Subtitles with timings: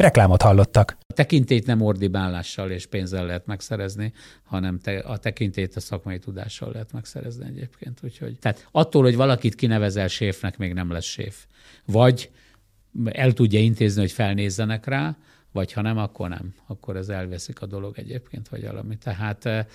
[0.00, 0.96] Reklámot hallottak.
[1.06, 6.70] A tekintét nem ordibálással és pénzzel lehet megszerezni, hanem te, a tekintét a szakmai tudással
[6.72, 7.98] lehet megszerezni egyébként.
[8.02, 11.44] Úgyhogy, tehát attól, hogy valakit kinevezel séfnek, még nem lesz séf.
[11.84, 12.30] Vagy
[13.04, 15.16] el tudja intézni, hogy felnézzenek rá,
[15.52, 16.54] vagy ha nem, akkor nem.
[16.66, 18.96] Akkor ez elveszik a dolog egyébként, vagy valami.
[18.96, 19.66] Tehát eh,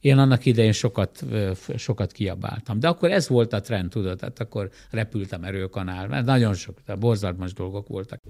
[0.00, 2.80] én annak idején sokat, eh, sokat kiabáltam.
[2.80, 7.52] De akkor ez volt a trend, tudod, tehát akkor repültem erőkanál, mert nagyon sok, borzalmas
[7.52, 8.20] dolgok voltak.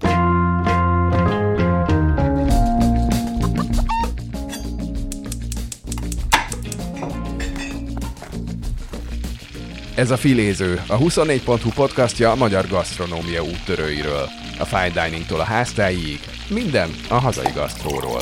[9.95, 14.29] Ez a Filéző, a 24.hu podcastja a magyar gasztronómia úttörőiről.
[14.59, 18.21] A fine diningtól a háztáig, minden a hazai gasztróról.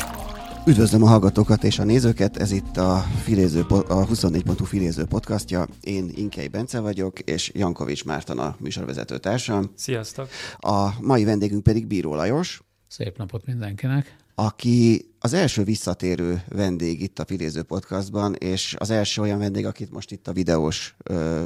[0.68, 5.68] Üdvözlöm a hallgatókat és a nézőket, ez itt a, filéző, a 24.hu Filéző podcastja.
[5.82, 9.72] Én Inkei Bence vagyok, és Jankovics Márton a műsorvezető társam.
[9.76, 10.30] Sziasztok!
[10.58, 12.62] A mai vendégünk pedig Bíró Lajos.
[12.88, 14.23] Szép napot mindenkinek!
[14.36, 19.92] Aki az első visszatérő vendég itt a Filéző Podcastban, és az első olyan vendég, akit
[19.92, 21.46] most itt a videós ö,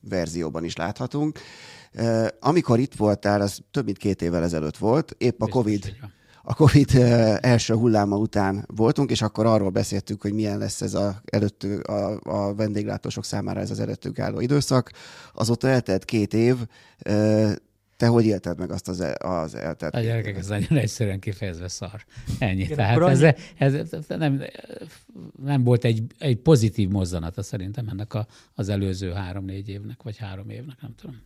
[0.00, 1.38] verzióban is láthatunk.
[1.92, 5.96] Ö, amikor itt voltál, az több mint két évvel ezelőtt volt, épp a Covid,
[6.46, 6.94] a COVID
[7.40, 12.20] első hulláma után voltunk, és akkor arról beszéltünk, hogy milyen lesz ez a, előttünk, a,
[12.22, 14.90] a vendéglátósok számára ez az előttünk álló időszak.
[15.34, 16.56] Azóta eltelt két év,
[18.04, 19.94] te hogy élted meg azt az, el, az eltelt?
[19.94, 22.04] A gyerekek, ez nagyon egyszerűen kifejezve szar.
[22.38, 22.62] Ennyi.
[22.62, 23.22] Igen, Tehát ez,
[23.56, 24.42] ez, ez, nem,
[25.44, 30.50] nem volt egy, egy pozitív mozzanata szerintem ennek a, az előző három-négy évnek, vagy három
[30.50, 31.20] évnek, nem tudom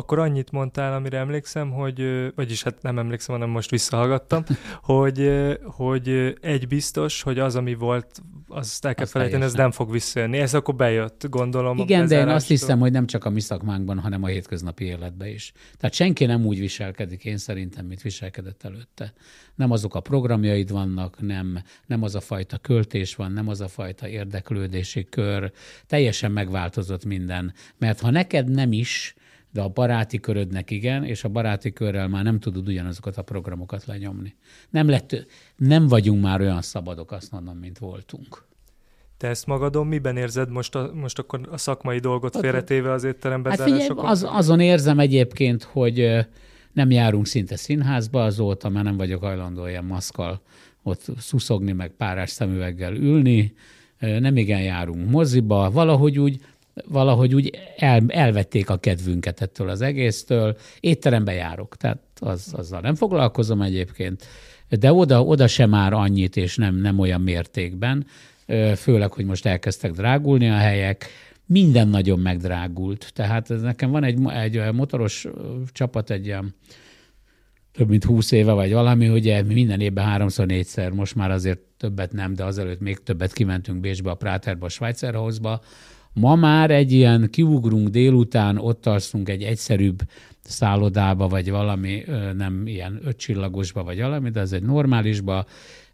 [0.00, 4.44] akkor annyit mondtál, amire emlékszem, hogy, vagyis hát nem emlékszem, hanem most visszahallgattam,
[4.82, 5.30] hogy,
[5.62, 9.90] hogy egy biztos, hogy az, ami volt, azt el kell azt felejteni, ez nem fog
[9.90, 10.38] visszajönni.
[10.38, 11.78] Ez akkor bejött, gondolom.
[11.78, 15.28] Igen, de én azt hiszem, hogy nem csak a mi szakmánkban, hanem a hétköznapi életben
[15.28, 15.52] is.
[15.76, 19.12] Tehát senki nem úgy viselkedik, én szerintem, mint viselkedett előtte.
[19.54, 23.68] Nem azok a programjaid vannak, nem, nem az a fajta költés van, nem az a
[23.68, 25.52] fajta érdeklődési kör.
[25.86, 27.52] Teljesen megváltozott minden.
[27.78, 29.14] Mert ha neked nem is,
[29.52, 33.84] de a baráti körödnek igen, és a baráti körrel már nem tudod ugyanazokat a programokat
[33.84, 34.34] lenyomni.
[34.70, 38.48] Nem, lett, nem vagyunk már olyan szabadok, azt mondom, mint voltunk.
[39.16, 43.04] Te ezt magadon miben érzed most, a, most akkor a szakmai dolgot hát, félretéve az
[43.04, 46.26] étterem hát figyelj, az, azon érzem egyébként, hogy
[46.72, 50.40] nem járunk szinte színházba azóta, mert nem vagyok hajlandó ilyen maszkal
[50.82, 53.54] ott szuszogni, meg párás szemüveggel ülni,
[53.98, 56.40] nem igen járunk moziba, valahogy úgy
[56.88, 60.56] valahogy úgy el, elvették a kedvünket ettől az egésztől.
[60.80, 64.26] Étterembe járok, tehát az, azzal nem foglalkozom egyébként,
[64.68, 68.06] de oda, oda sem már annyit, és nem, nem olyan mértékben,
[68.76, 71.06] főleg, hogy most elkezdtek drágulni a helyek,
[71.46, 73.10] minden nagyon megdrágult.
[73.14, 75.26] Tehát ez nekem van egy, egy motoros
[75.72, 76.54] csapat, egy ilyen
[77.72, 82.12] több mint húsz éve vagy valami, ugye minden évben háromszor, négyszer, most már azért többet
[82.12, 85.60] nem, de azelőtt még többet kimentünk Bécsbe, a Práterba, a Schweizerhausba,
[86.12, 89.98] Ma már egy ilyen kiugrunk délután, ott alszunk egy egyszerűbb
[90.42, 92.04] szállodába, vagy valami
[92.36, 95.46] nem ilyen ötcsillagosba, vagy valami, de ez egy normálisba,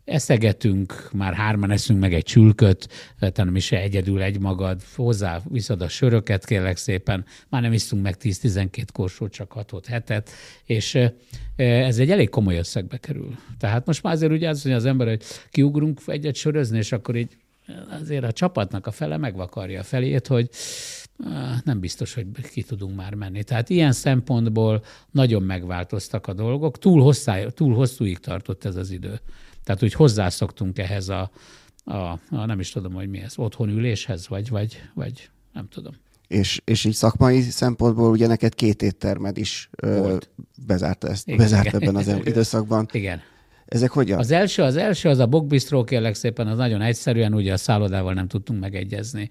[0.06, 2.88] eszegetünk, már hárman eszünk meg egy csülköt,
[3.18, 8.02] tehát nem is egyedül egy magad, hozzá viszed a söröket, kérlek szépen, már nem iszunk
[8.02, 10.30] meg 10-12 korsót, csak 6 hetet,
[10.64, 10.98] és
[11.56, 13.36] ez egy elég komoly összegbe kerül.
[13.58, 17.16] Tehát most már azért ugye az, hogy az ember, hogy kiugrunk egyet sörözni, és akkor
[17.16, 17.36] így
[17.88, 20.50] azért a csapatnak a fele megvakarja a felét, hogy
[21.64, 23.44] nem biztos, hogy ki tudunk már menni.
[23.44, 26.78] Tehát ilyen szempontból nagyon megváltoztak a dolgok.
[26.78, 29.20] Túl, hosszá, túl hosszúig tartott ez az idő.
[29.64, 31.30] Tehát úgy hozzászoktunk ehhez a,
[31.84, 31.94] a,
[32.30, 35.92] a nem is tudom, hogy mi ez, otthonüléshez, vagy, vagy, vagy nem tudom.
[36.28, 40.16] És, és így szakmai szempontból ugye neked két éttermed is ö,
[40.66, 41.38] bezárt, ezt, Igen.
[41.38, 42.88] bezárt ebben az időszakban.
[42.92, 43.20] Igen.
[43.66, 44.18] Ezek hogyan?
[44.18, 48.12] Az első, az első, az a Bogbistró, kérlek szépen, az nagyon egyszerűen, ugye a szállodával
[48.12, 49.30] nem tudtunk megegyezni.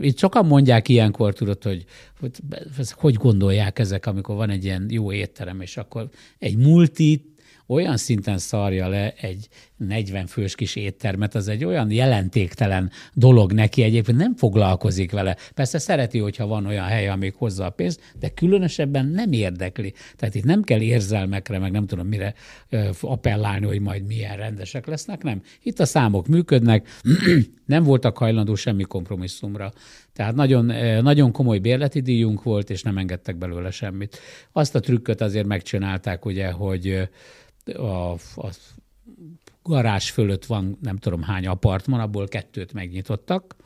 [0.00, 1.84] Itt sokan mondják ilyenkor, tudod, hogy,
[2.20, 2.30] hogy,
[2.90, 6.08] hogy gondolják ezek, amikor van egy ilyen jó étterem, és akkor
[6.38, 7.35] egy multi
[7.66, 13.82] olyan szinten szarja le egy 40 fős kis éttermet, az egy olyan jelentéktelen dolog neki
[13.82, 15.36] egyébként, nem foglalkozik vele.
[15.54, 19.94] Persze szereti, hogyha van olyan hely, amik hozza a pénzt, de különösebben nem érdekli.
[20.16, 22.34] Tehát itt nem kell érzelmekre, meg nem tudom mire
[23.00, 25.42] appellálni, hogy majd milyen rendesek lesznek, nem.
[25.62, 26.88] Itt a számok működnek,
[27.66, 29.72] nem voltak hajlandó semmi kompromisszumra.
[30.16, 30.64] Tehát nagyon,
[31.02, 34.18] nagyon komoly bérleti díjunk volt, és nem engedtek belőle semmit.
[34.52, 37.08] Azt a trükköt azért megcsinálták, ugye, hogy
[37.64, 38.50] a, a
[39.62, 43.56] garázs fölött van nem tudom hány apartman, abból kettőt megnyitottak,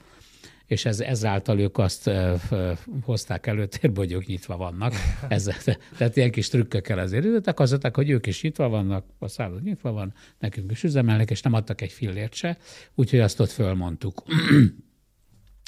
[0.66, 2.72] és ez, ezáltal ők azt ö, ö,
[3.02, 4.92] hozták előtérbe, hogy ők nyitva vannak.
[5.28, 5.48] Ez,
[5.96, 9.92] tehát ilyen kis trükkökkel azért ültek, az hogy ők is nyitva vannak, a szállod nyitva
[9.92, 12.58] van, nekünk is üzemelnek, és nem adtak egy fillért se,
[12.94, 14.22] úgyhogy azt ott fölmondtuk.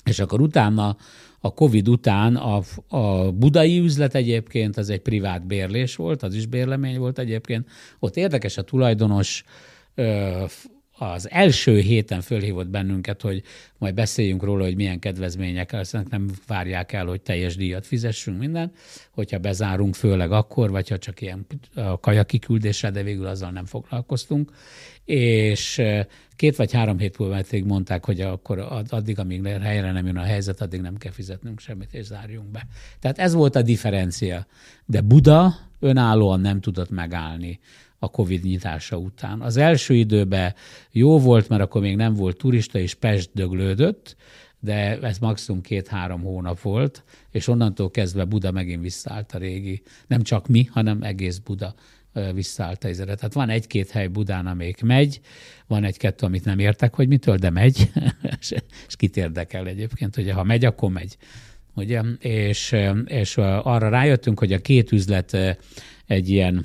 [0.05, 0.97] és akkor utána,
[1.41, 6.47] a Covid után a, a budai üzlet egyébként, az egy privát bérlés volt, az is
[6.47, 7.69] bérlemény volt egyébként.
[7.99, 9.45] Ott érdekes a tulajdonos,
[11.11, 13.43] az első héten fölhívott bennünket, hogy
[13.79, 18.73] majd beszéljünk róla, hogy milyen kedvezmények lesznek, nem várják el, hogy teljes díjat fizessünk minden,
[19.11, 21.47] hogyha bezárunk főleg akkor, vagy ha csak ilyen
[22.01, 24.53] kajakiküldésre, de végül azzal nem foglalkoztunk.
[25.05, 25.83] És
[26.37, 30.61] két vagy három hét múlva mondták, hogy akkor addig, amíg helyre nem jön a helyzet,
[30.61, 32.67] addig nem kell fizetnünk semmit, és zárjunk be.
[33.01, 34.47] Tehát ez volt a differencia.
[34.87, 37.61] De Buda önállóan nem tudott megállni
[38.03, 39.41] a Covid nyitása után.
[39.41, 40.55] Az első időben
[40.91, 44.17] jó volt, mert akkor még nem volt turista, és Pest döglődött,
[44.61, 50.23] de ez maximum két-három hónap volt, és onnantól kezdve Buda megint visszaállt a régi, nem
[50.23, 51.75] csak mi, hanem egész Buda
[52.35, 53.15] visszaállt a izere.
[53.15, 55.21] Tehát van egy-két hely Budán, amelyik megy,
[55.67, 57.91] van egy-kettő, amit nem értek, hogy mitől, de megy,
[58.89, 61.17] és kit érdekel egyébként, hogy ha megy, akkor megy.
[61.75, 62.01] Ugye?
[62.19, 65.37] És, és arra rájöttünk, hogy a két üzlet
[66.07, 66.65] egy ilyen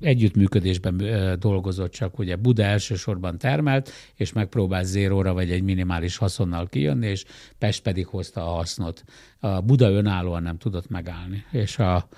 [0.00, 1.02] együttműködésben
[1.38, 7.24] dolgozott csak, ugye Buda elsősorban termelt, és megpróbált zéróra vagy egy minimális haszonnal kijönni, és
[7.58, 9.04] Pest pedig hozta a hasznot.
[9.38, 12.08] A Buda önállóan nem tudott megállni, és a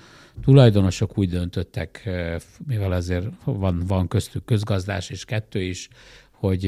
[0.42, 2.10] tulajdonosok úgy döntöttek,
[2.66, 5.88] mivel azért van, van köztük közgazdás és kettő is,
[6.38, 6.64] hogy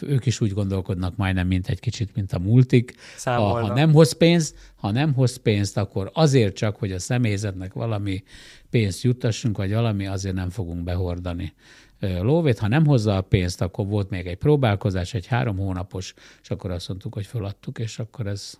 [0.00, 2.94] ők is úgy gondolkodnak majdnem, mint egy kicsit, mint a multik.
[3.24, 7.72] Ha, ha nem hoz pénzt, ha nem hoz pénzt, akkor azért csak, hogy a személyzetnek
[7.72, 8.22] valami
[8.70, 11.52] pénzt juttassunk, vagy valami, azért nem fogunk behordani
[12.00, 12.58] lóvét.
[12.58, 16.70] Ha nem hozza a pénzt, akkor volt még egy próbálkozás, egy három hónapos, és akkor
[16.70, 18.58] azt mondtuk, hogy feladtuk, és akkor ez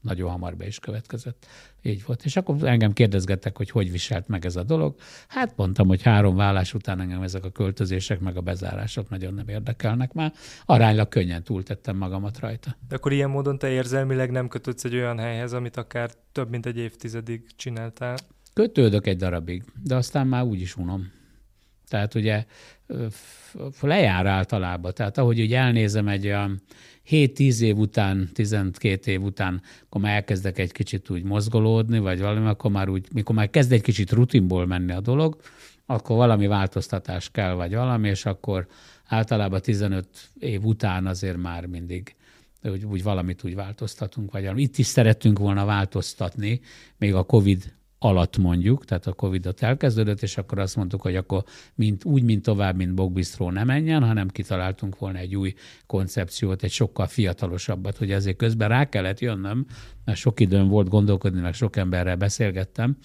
[0.00, 1.46] nagyon hamar be is következett.
[1.82, 2.24] Így volt.
[2.24, 4.94] És akkor engem kérdezgettek, hogy hogy viselt meg ez a dolog.
[5.28, 9.48] Hát mondtam, hogy három vállás után engem ezek a költözések, meg a bezárások nagyon nem
[9.48, 10.32] érdekelnek már.
[10.64, 12.76] Aránylag könnyen túltettem magamat rajta.
[12.88, 16.66] De akkor ilyen módon te érzelmileg nem kötődsz egy olyan helyhez, amit akár több mint
[16.66, 18.16] egy évtizedig csináltál?
[18.52, 21.12] Kötődök egy darabig, de aztán már úgy is unom.
[21.88, 22.44] Tehát ugye
[23.80, 24.94] lejár általában.
[24.94, 26.62] Tehát ahogy úgy elnézem egy olyan
[27.10, 32.46] 7-10 év után, 12 év után, akkor már elkezdek egy kicsit úgy mozgolódni, vagy valami,
[32.46, 35.40] akkor már úgy, mikor már kezd egy kicsit rutinból menni a dolog,
[35.86, 38.66] akkor valami változtatás kell, vagy valami, és akkor
[39.06, 40.06] általában 15
[40.38, 42.14] év után azért már mindig
[42.62, 44.62] úgy, úgy valamit úgy változtatunk, vagy valami.
[44.62, 46.60] Itt is szerettünk volna változtatni,
[46.96, 51.44] még a COVID alatt mondjuk, tehát a Covid-ot elkezdődött, és akkor azt mondtuk, hogy akkor
[51.74, 55.54] mint, úgy, mint tovább, mint Bogbistró ne menjen, hanem kitaláltunk volna egy új
[55.86, 59.66] koncepciót, egy sokkal fiatalosabbat, hogy ezért közben rá kellett jönnöm,
[60.04, 62.96] mert sok időm volt gondolkodni, meg sok emberrel beszélgettem,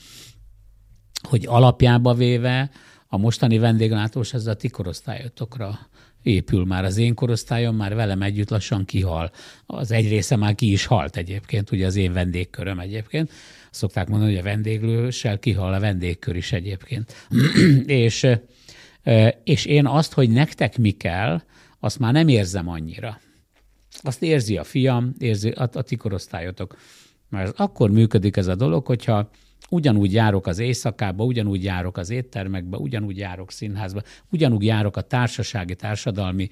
[1.29, 2.69] hogy alapjába véve
[3.07, 5.79] a mostani vendéglátós ez a ti korosztályotokra
[6.21, 6.83] épül már.
[6.83, 9.31] Az én korosztályom már velem együtt lassan kihal.
[9.65, 13.31] Az egy része már ki is halt egyébként, ugye az én vendégköröm egyébként
[13.73, 17.13] szokták mondani, hogy a vendéglőssel kihal a vendégkör is egyébként.
[17.85, 18.27] és,
[19.43, 21.41] és én azt, hogy nektek mi kell,
[21.79, 23.19] azt már nem érzem annyira.
[24.01, 26.77] Azt érzi a fiam, érzi a, a ti korosztályotok.
[27.29, 29.29] Mert akkor működik ez a dolog, hogyha
[29.69, 35.75] ugyanúgy járok az éjszakába, ugyanúgy járok az éttermekbe, ugyanúgy járok színházba, ugyanúgy járok a társasági,
[35.75, 36.49] társadalmi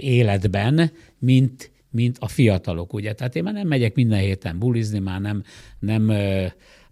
[0.00, 3.12] életben, mint mint a fiatalok, ugye?
[3.12, 5.42] Tehát én már nem megyek minden héten bulizni, már nem,
[5.78, 6.12] nem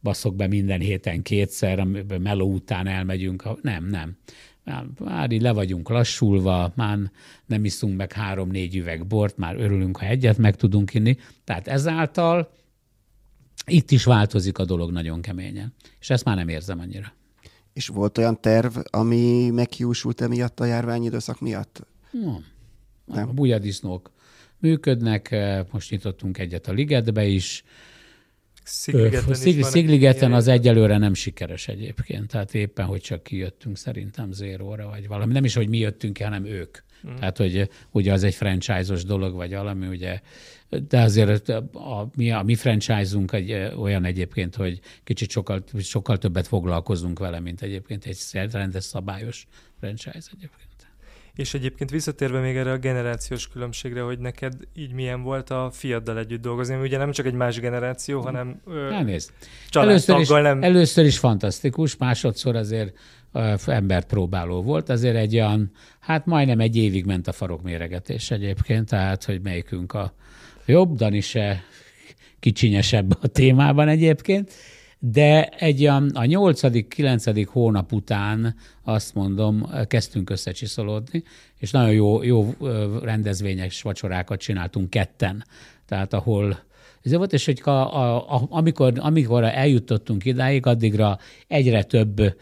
[0.02, 1.84] baszok be minden héten kétszer,
[2.18, 3.62] meló után elmegyünk.
[3.62, 4.16] Nem, nem.
[4.98, 6.98] Már így le vagyunk lassulva, már
[7.46, 11.16] nem iszunk meg három-négy üveg bort, már örülünk, ha egyet meg tudunk inni.
[11.44, 12.50] Tehát ezáltal
[13.66, 15.74] itt is változik a dolog nagyon keményen.
[16.00, 17.12] És ezt már nem érzem annyira.
[17.72, 21.86] És volt olyan terv, ami meghiúsult emiatt a járványidőszak miatt?
[22.10, 22.44] Nem.
[23.04, 23.28] nem.
[23.28, 24.10] A bujadisznók
[24.66, 25.36] működnek,
[25.72, 27.64] most nyitottunk egyet a ligetbe is.
[28.64, 34.88] Szigligeten, Szig, Szigligeten az egyelőre nem sikeres egyébként, tehát éppen, hogy csak kijöttünk szerintem zéróra,
[34.88, 35.32] vagy valami.
[35.32, 36.78] Nem is, hogy mi jöttünk ki, hanem ők.
[37.08, 37.14] Mm.
[37.14, 40.20] Tehát, hogy ugye az egy franchise-os dolog, vagy valami, ugye,
[40.88, 46.46] de azért a, mi, a mi franchise-unk egy, olyan egyébként, hogy kicsit sokkal, sokkal többet
[46.46, 48.18] foglalkozunk vele, mint egyébként egy
[48.50, 49.46] rendes szabályos
[49.78, 50.65] franchise egyébként.
[51.36, 56.18] És egyébként visszatérve még erre a generációs különbségre, hogy neked így milyen volt a fiaddal
[56.18, 59.30] együtt dolgozni, ugye nem csak egy más generáció, hanem Elnézd.
[59.72, 60.62] Először is, nem...
[60.62, 62.98] először is fantasztikus, másodszor azért
[63.66, 69.24] embert próbáló volt, azért egy olyan, hát majdnem egy évig ment a farokméregetés egyébként, tehát
[69.24, 70.14] hogy melyikünk a
[70.66, 71.62] jobb, Dani se
[72.40, 74.52] kicsinyesebb a témában egyébként,
[75.10, 77.46] de egy a, a 8.-9.
[77.50, 81.22] hónap után azt mondom, kezdtünk összecsiszolódni,
[81.58, 82.54] és nagyon jó, jó
[83.02, 85.44] rendezvényes vacsorákat csináltunk ketten.
[85.86, 86.58] Tehát ahol
[87.02, 92.38] ez volt, és hogy a, a, a, amikor, amikor eljutottunk idáig, addigra egyre több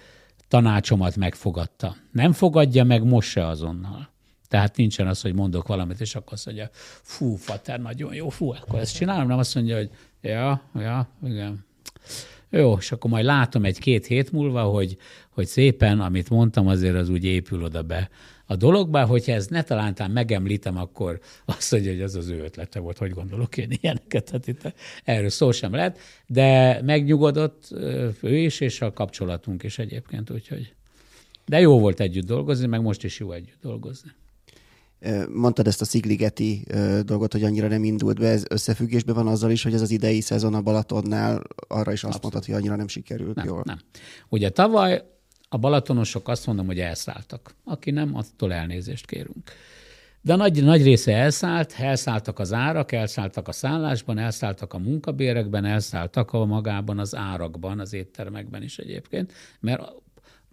[0.49, 1.97] tanácsomat megfogadta.
[2.13, 4.13] Nem fogadja meg most se azonnal.
[4.49, 6.69] Tehát nincsen az, hogy mondok valamit, és akkor azt mondja,
[7.03, 9.91] fú, fater, nagyon jó, fú, akkor ezt csinálom, nem azt mondja, hogy
[10.21, 11.65] ja, ja, igen.
[12.57, 14.97] Jó, és akkor majd látom egy-két hét múlva, hogy,
[15.31, 18.11] hogy szépen, amit mondtam, azért az úgy épül oda be
[18.47, 22.81] a dologba, hogyha ez ne talántán megemlítem, akkor azt mondja, hogy az az ő ötlete
[22.81, 24.31] volt, hogy gondolok én ilyeneket.
[24.31, 24.73] Hát itt
[25.05, 27.69] erről szó sem lehet, de megnyugodott
[28.21, 30.75] ő is, és a kapcsolatunk is egyébként, úgyhogy.
[31.47, 34.11] De jó volt együtt dolgozni, meg most is jó együtt dolgozni.
[35.29, 36.65] Mondtad ezt a szigligeti
[37.03, 40.21] dolgot, hogy annyira nem indult be, ez összefüggésben van azzal is, hogy ez az idei
[40.21, 42.23] szezon a Balatonnál arra is azt Abszolút.
[42.23, 43.63] mondtad, hogy annyira nem sikerült nem, jól.
[43.65, 43.79] Nem.
[44.29, 45.03] Ugye tavaly
[45.49, 47.55] a balatonosok azt mondom, hogy elszálltak.
[47.65, 49.51] Aki nem, attól elnézést kérünk.
[50.21, 56.33] De nagy, nagy része elszállt, elszálltak az árak, elszálltak a szállásban, elszálltak a munkabérekben, elszálltak
[56.33, 59.83] a magában az árakban, az éttermekben is egyébként, mert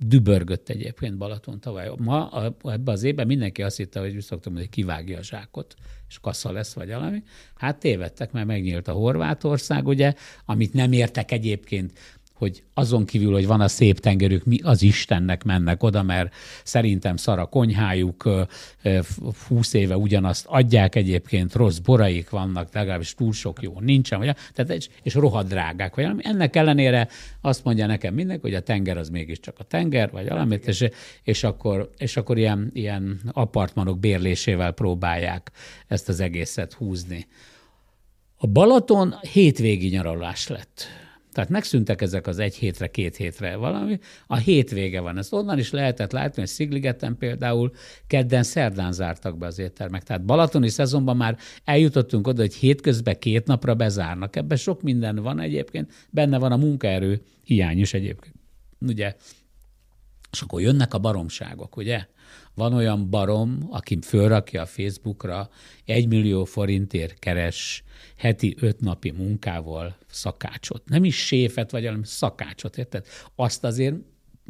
[0.06, 1.92] dübörgött egyébként Balaton tavaly.
[1.98, 2.30] Ma
[2.64, 5.76] ebben az évben mindenki azt hitte, hogy szoktam, hogy kivágja a zsákot,
[6.08, 7.24] és kassa lesz, vagy valami.
[7.56, 10.14] Hát tévedtek, mert megnyílt a Horvátország, ugye,
[10.46, 12.00] amit nem értek egyébként
[12.42, 16.34] hogy azon kívül, hogy van a szép tengerük, mi az Istennek mennek oda, mert
[16.64, 18.30] szerintem szar a konyhájuk,
[19.48, 24.90] húsz éve ugyanazt adják egyébként, rossz boraik vannak, legalábbis túl sok jó nincsen, vagy, tehát,
[25.04, 27.08] és rohadt drágák, vagy ennek ellenére
[27.42, 30.86] azt mondja nekem mindenki, hogy a tenger az mégiscsak a tenger, vagy valamit, és,
[31.24, 35.52] és, akkor, és akkor ilyen, ilyen apartmanok bérlésével próbálják
[35.88, 37.28] ezt az egészet húzni.
[38.38, 41.01] A Balaton hétvégi nyaralás lett
[41.32, 44.00] tehát megszűntek ezek az egy hétre, két hétre valami.
[44.28, 45.18] A hétvége van.
[45.18, 47.72] Ezt onnan is lehetett látni, hogy Szigligeten például
[48.08, 50.04] kedden, szerdán zártak be az éttermek.
[50.04, 54.36] Tehát Balatoni szezonban már eljutottunk oda, hogy hétközben két napra bezárnak.
[54.36, 55.92] Ebben sok minden van egyébként.
[56.10, 58.36] Benne van a munkaerő hiány is egyébként.
[58.80, 59.16] Ugye?
[60.32, 62.06] És akkor jönnek a baromságok, ugye?
[62.56, 65.50] Van olyan barom, aki fölrakja a Facebookra,
[65.86, 67.84] egy millió forintért keres
[68.18, 70.90] heti öt napi munkával szakácsot.
[70.90, 73.06] Nem is séfet, vagy hanem szakácsot, érted?
[73.36, 73.96] Azt azért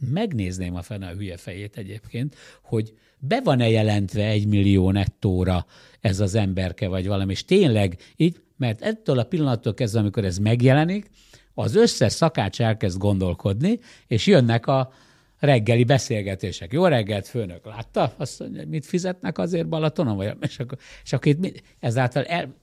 [0.10, 5.66] megnézném a fene a hülye fejét egyébként, hogy be van-e jelentve egy millió nettóra
[6.00, 10.38] ez az emberke, vagy valami, és tényleg így, mert ettől a pillanattól kezdve, amikor ez
[10.38, 11.10] megjelenik,
[11.54, 14.94] az összes szakács elkezd gondolkodni, és jönnek a,
[15.42, 16.74] reggeli beszélgetések.
[16.74, 18.14] Jó reggelt, főnök, látta?
[18.18, 20.16] Azt mondja, mit fizetnek azért Balatonon?
[20.16, 22.60] Vagy, és akkor, és akkor itt ezáltal el,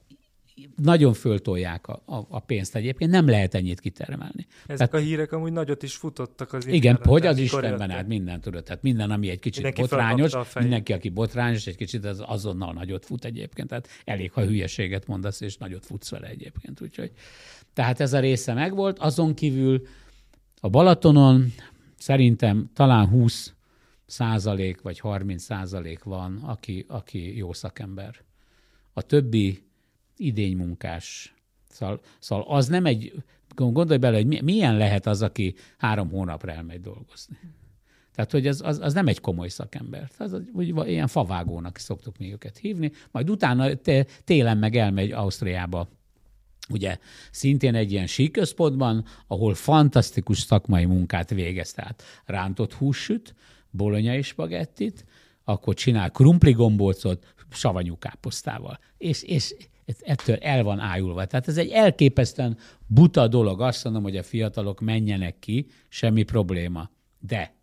[0.75, 4.47] nagyon föltolják a, a, a pénzt egyébként, nem lehet ennyit kitermelni.
[4.67, 7.91] Ezek tehát, a hírek amúgy nagyot is futottak az Igen, hogy az Istenben?
[7.91, 12.05] át minden tudod, tehát minden, ami egy kicsit mindenki botrányos, mindenki, aki botrányos, egy kicsit
[12.05, 16.81] az azonnal nagyot fut egyébként, tehát elég, ha hülyeséget mondasz, és nagyot futsz vele egyébként,
[16.81, 17.11] úgyhogy
[17.73, 19.81] tehát ez a része megvolt, azon kívül
[20.59, 21.53] a Balatonon
[21.99, 23.53] Szerintem talán 20
[24.05, 28.15] százalék vagy 30 százalék van, aki, aki jó szakember.
[28.93, 29.63] A többi
[30.17, 31.33] idénymunkás.
[31.69, 33.23] Szóval, szóval az nem egy,
[33.55, 37.37] gondolj bele, hogy milyen lehet az, aki három hónapra elmegy dolgozni.
[38.15, 40.09] Tehát, hogy az, az, az nem egy komoly szakember.
[40.17, 43.69] Az, úgy, ilyen favágónak szoktuk mi őket hívni, majd utána
[44.23, 45.89] télen meg elmegy Ausztriába
[46.69, 46.97] ugye
[47.31, 53.35] szintén egy ilyen síközpontban, ahol fantasztikus szakmai munkát végez, tehát rántott hússüt,
[53.71, 55.05] bolonyai spagettit,
[55.43, 58.79] akkor csinál krumpligombócot savanyú káposztával.
[58.97, 59.55] És, és
[59.99, 61.25] ettől el van ájulva.
[61.25, 62.57] Tehát ez egy elképesztően
[62.87, 63.61] buta dolog.
[63.61, 66.89] Azt mondom, hogy a fiatalok menjenek ki, semmi probléma.
[67.19, 67.53] De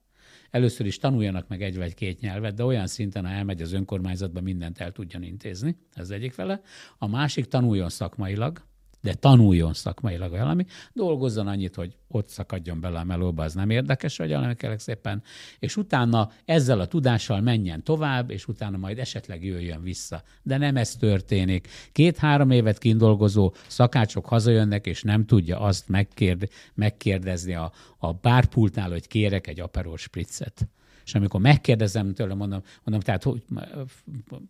[0.51, 4.41] először is tanuljanak meg egy vagy két nyelvet, de olyan szinten, ha elmegy az önkormányzatba,
[4.41, 5.77] mindent el tudjon intézni.
[5.95, 6.61] Ez egyik fele.
[6.99, 8.63] A másik tanuljon szakmailag,
[9.07, 14.17] de tanuljon szakmailag valami, dolgozzon annyit, hogy ott szakadjon bele a melóba, az nem érdekes,
[14.17, 15.23] vagy valami kérlek szépen,
[15.59, 20.23] és utána ezzel a tudással menjen tovább, és utána majd esetleg jöjjön vissza.
[20.43, 21.69] De nem ez történik.
[21.93, 29.07] Két-három évet kindolgozó szakácsok hazajönnek, és nem tudja azt megkérd, megkérdezni a, a bárpultnál, hogy
[29.07, 30.69] kérek egy aperol spritzet
[31.07, 33.43] és amikor megkérdezem tőle, mondom, mondom tehát hogy,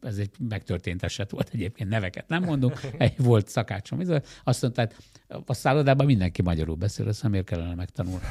[0.02, 4.00] ez egy megtörtént eset volt egyébként, neveket nem mondunk, egy volt szakácsom,
[4.44, 4.94] azt mondta, hát
[5.46, 8.24] a szállodában mindenki magyarul beszél, azt miért kellene megtanulni.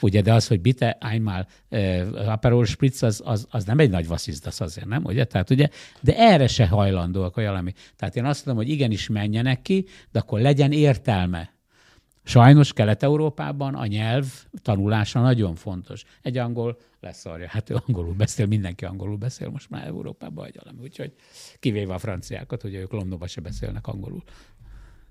[0.00, 4.06] Ugye, de az, hogy bitte einmal uh, Aperol Spritz, az, az, az, nem egy nagy
[4.06, 5.04] vasszizdasz azért, nem?
[5.04, 5.24] Ugye?
[5.24, 5.68] Tehát ugye,
[6.00, 7.72] de erre se hajlandóak, hogy valami.
[7.96, 11.51] Tehát én azt mondom, hogy igenis menjenek ki, de akkor legyen értelme.
[12.24, 14.26] Sajnos Kelet-Európában a nyelv
[14.62, 16.04] tanulása nagyon fontos.
[16.22, 17.48] Egy angol leszarja.
[17.48, 20.82] Hát ő angolul beszél, mindenki angolul beszél most már Európában, vagy valami.
[20.82, 21.12] Úgyhogy
[21.60, 24.22] kivéve a franciákat, hogy ők Londonban se beszélnek angolul.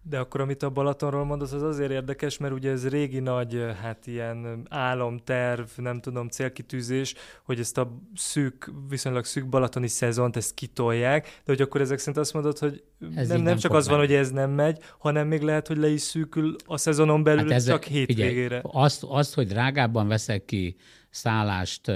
[0.04, 4.08] De akkor, amit a Balatonról mondasz, az azért érdekes, mert ugye ez régi nagy, hát
[4.08, 11.24] ilyen álomterv, nem tudom, célkitűzés, hogy ezt a szűk, viszonylag szűk balatoni szezont, ezt kitolják,
[11.24, 12.84] de hogy akkor ezek szerint azt mondod, hogy
[13.16, 13.96] ez nem, nem, nem csak az meg.
[13.96, 17.42] van, hogy ez nem megy, hanem még lehet, hogy le is szűkül a szezonon belül
[17.42, 18.60] hát ez, csak hétvégére.
[18.64, 20.76] azt, azt, hogy drágábban veszek ki
[21.10, 21.92] szállást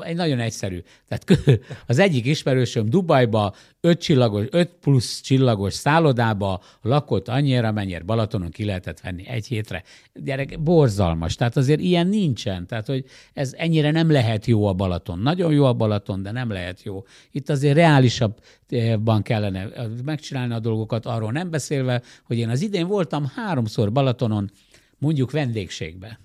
[0.00, 0.82] egy nagyon egyszerű.
[1.08, 1.50] Tehát
[1.86, 8.64] az egyik ismerősöm Dubajba öt, csillagos, öt plusz csillagos szállodába lakott annyira, mennyire Balatonon ki
[8.64, 9.82] lehetett venni egy hétre.
[10.14, 11.34] Gyerek, borzalmas.
[11.34, 12.66] Tehát azért ilyen nincsen.
[12.66, 15.18] Tehát, hogy ez ennyire nem lehet jó a Balaton.
[15.18, 17.04] Nagyon jó a Balaton, de nem lehet jó.
[17.30, 19.68] Itt azért reálisabban kellene
[20.04, 24.50] megcsinálni a dolgokat, arról nem beszélve, hogy én az idén voltam háromszor Balatonon,
[24.98, 26.18] mondjuk vendégségbe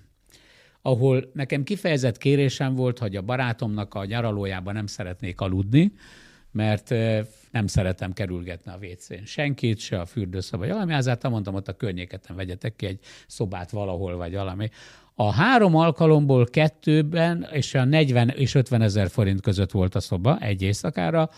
[0.82, 5.92] ahol nekem kifejezett kérésem volt, hogy a barátomnak a nyaralójában nem szeretnék aludni,
[6.52, 6.90] mert
[7.50, 12.36] nem szeretem kerülgetni a WC-n senkit, se a fürdőszoba, valami, ezért mondtam, ott a környéketen
[12.36, 14.68] vegyetek ki egy szobát valahol, vagy valami.
[15.14, 20.38] A három alkalomból kettőben, és a 40 és 50 ezer forint között volt a szoba
[20.38, 21.30] egy éjszakára,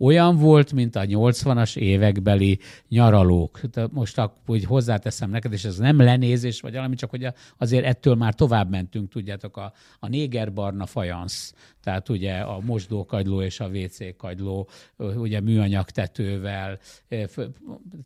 [0.00, 3.60] olyan volt, mint a 80-as évekbeli nyaralók.
[3.90, 7.26] Most úgy hozzáteszem neked, és ez nem lenézés, vagy valami, csak hogy
[7.58, 13.60] azért ettől már tovább mentünk, tudjátok, a, a négerbarna fajansz, tehát ugye a mosdókagyló és
[13.60, 16.78] a WC kagyló, ugye műanyag tetővel,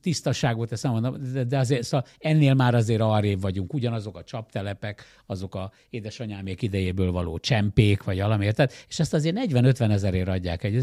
[0.00, 1.16] tisztaságot teszem, mondom,
[1.48, 7.12] de azért szóval ennél már azért arrébb vagyunk, ugyanazok a csaptelepek, azok a édesanyámék idejéből
[7.12, 8.72] való csempék, vagy valami, érted?
[8.88, 10.74] És ezt azért 40-50 ezerért adják egy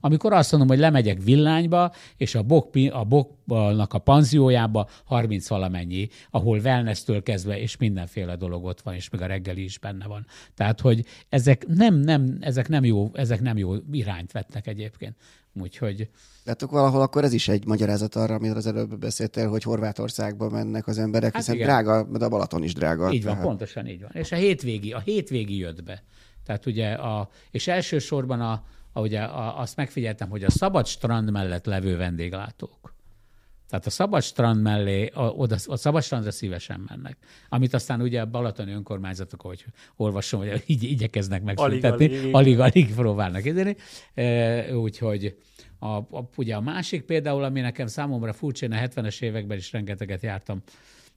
[0.00, 3.04] amikor azt mondom, hogy lemegyek villányba, és a, bok, a
[3.44, 9.20] boknak a panziójába 30 valamennyi, ahol wellness-től kezdve, és mindenféle dolog ott van, és még
[9.20, 10.26] a reggeli is benne van.
[10.54, 15.16] Tehát, hogy ezek nem, nem, ezek nem jó, ezek nem jó irányt vetnek egyébként.
[15.60, 16.08] Úgyhogy...
[16.44, 20.86] Látok valahol akkor ez is egy magyarázat arra, amiről az előbb beszéltél, hogy Horvátországba mennek
[20.86, 21.66] az emberek, hát hiszen igen.
[21.66, 23.12] drága, de a Balaton is drága.
[23.12, 23.48] Így van, tehát...
[23.48, 24.10] pontosan így van.
[24.12, 26.02] És a hétvégi, a hétvégi jött be.
[26.44, 31.30] Tehát ugye a, és elsősorban a, a, ugye a, azt megfigyeltem, hogy a szabad strand
[31.30, 32.93] mellett levő vendéglátók,
[33.68, 37.16] tehát a szabad strand mellé, a, oda, a szabad strandra szívesen mennek.
[37.48, 39.64] Amit aztán ugye a balatoni önkormányzatok, hogy
[39.96, 43.76] olvasom, hogy így igyekeznek megszüntetni, alig, alig, alig próbálnak idéni.
[44.14, 45.36] E, úgyhogy
[45.78, 49.72] a, a, ugye a másik például, ami nekem számomra furcsa, én a 70-es években is
[49.72, 50.62] rengeteget jártam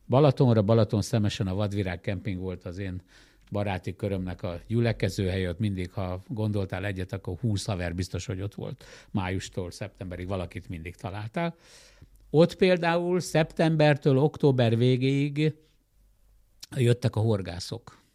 [0.07, 3.01] Balatonra, Balaton szemesen a Vadvirág kemping volt az én
[3.51, 8.55] baráti körömnek a gyülekezőhely, ott mindig, ha gondoltál egyet, akkor 20 haver biztos, hogy ott
[8.55, 11.55] volt májustól szeptemberig, valakit mindig találtál.
[12.29, 15.53] Ott például szeptembertől október végéig
[16.75, 18.05] jöttek a horgászok.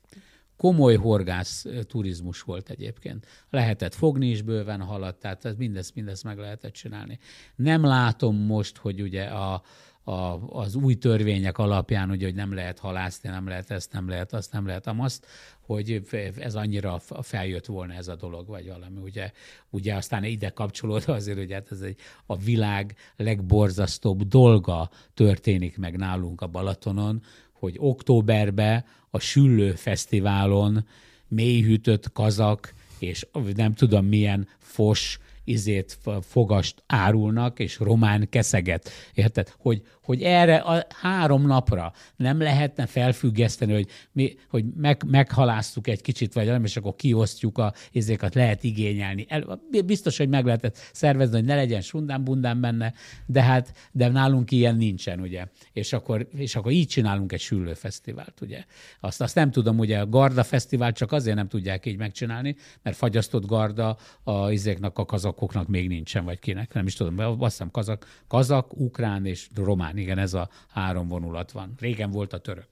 [0.57, 3.27] Komoly horgász turizmus volt egyébként.
[3.51, 7.19] Lehetett fogni is bőven halat, tehát mindezt, mindezt meg lehetett csinálni.
[7.57, 9.63] Nem látom most, hogy ugye a,
[10.05, 14.33] a, az új törvények alapján, ugye, hogy nem lehet halászni, nem lehet ezt, nem lehet
[14.33, 15.27] azt, nem lehet amazt,
[15.61, 16.03] hogy
[16.37, 19.01] ez annyira feljött volna ez a dolog, vagy valami.
[19.01, 19.31] Ugye,
[19.71, 25.97] ugye aztán ide kapcsolódva azért, hogy hát ez egy, a világ legborzasztóbb dolga történik meg
[25.97, 30.87] nálunk a Balatonon, hogy októberben a Süllő Fesztiválon
[31.29, 38.91] mélyhűtött kazak, és nem tudom milyen fos izét, fogast árulnak, és román keszeget.
[39.15, 39.53] Érted?
[39.59, 46.01] Hogy, hogy erre a három napra nem lehetne felfüggeszteni, hogy, mi, hogy meg, meghalásztuk egy
[46.01, 49.27] kicsit, vagy nem, és akkor kiosztjuk a izékat, lehet igényelni.
[49.29, 52.93] El, biztos, hogy meg lehetett szervezni, hogy ne legyen sundán-bundán benne,
[53.27, 55.47] de hát de nálunk ilyen nincsen, ugye.
[55.73, 58.65] És akkor, és akkor így csinálunk egy süllőfesztivált, ugye.
[59.01, 62.97] Azt, azt nem tudom, ugye a Garda Fesztivál csak azért nem tudják így megcsinálni, mert
[62.97, 67.39] fagyasztott Garda a izéknak a kazak kazakoknak még nincsen, vagy kinek, nem is tudom, azt
[67.41, 71.75] hiszem kazak, kazak, ukrán és román, igen, ez a három vonulat van.
[71.81, 72.69] Régen volt a török.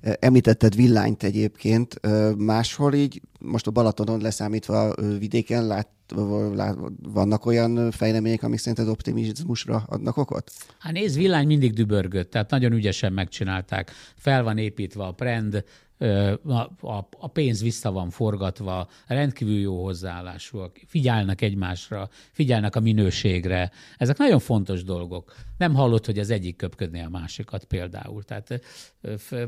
[0.00, 2.00] Említetted villányt egyébként,
[2.36, 5.88] máshol így, most a Balatonon leszámítva vidéken lát,
[7.02, 10.50] vannak olyan fejlemények, amik szerinted optimizmusra adnak okot?
[10.78, 13.90] Hát nézd, villány mindig dübörgött, tehát nagyon ügyesen megcsinálták.
[14.16, 15.64] Fel van építve a prend,
[16.80, 23.70] a, a, pénz vissza van forgatva, rendkívül jó hozzáállásúak, figyelnek egymásra, figyelnek a minőségre.
[23.96, 25.34] Ezek nagyon fontos dolgok.
[25.58, 28.22] Nem hallott, hogy az egyik köpködné a másikat például.
[28.22, 28.60] Tehát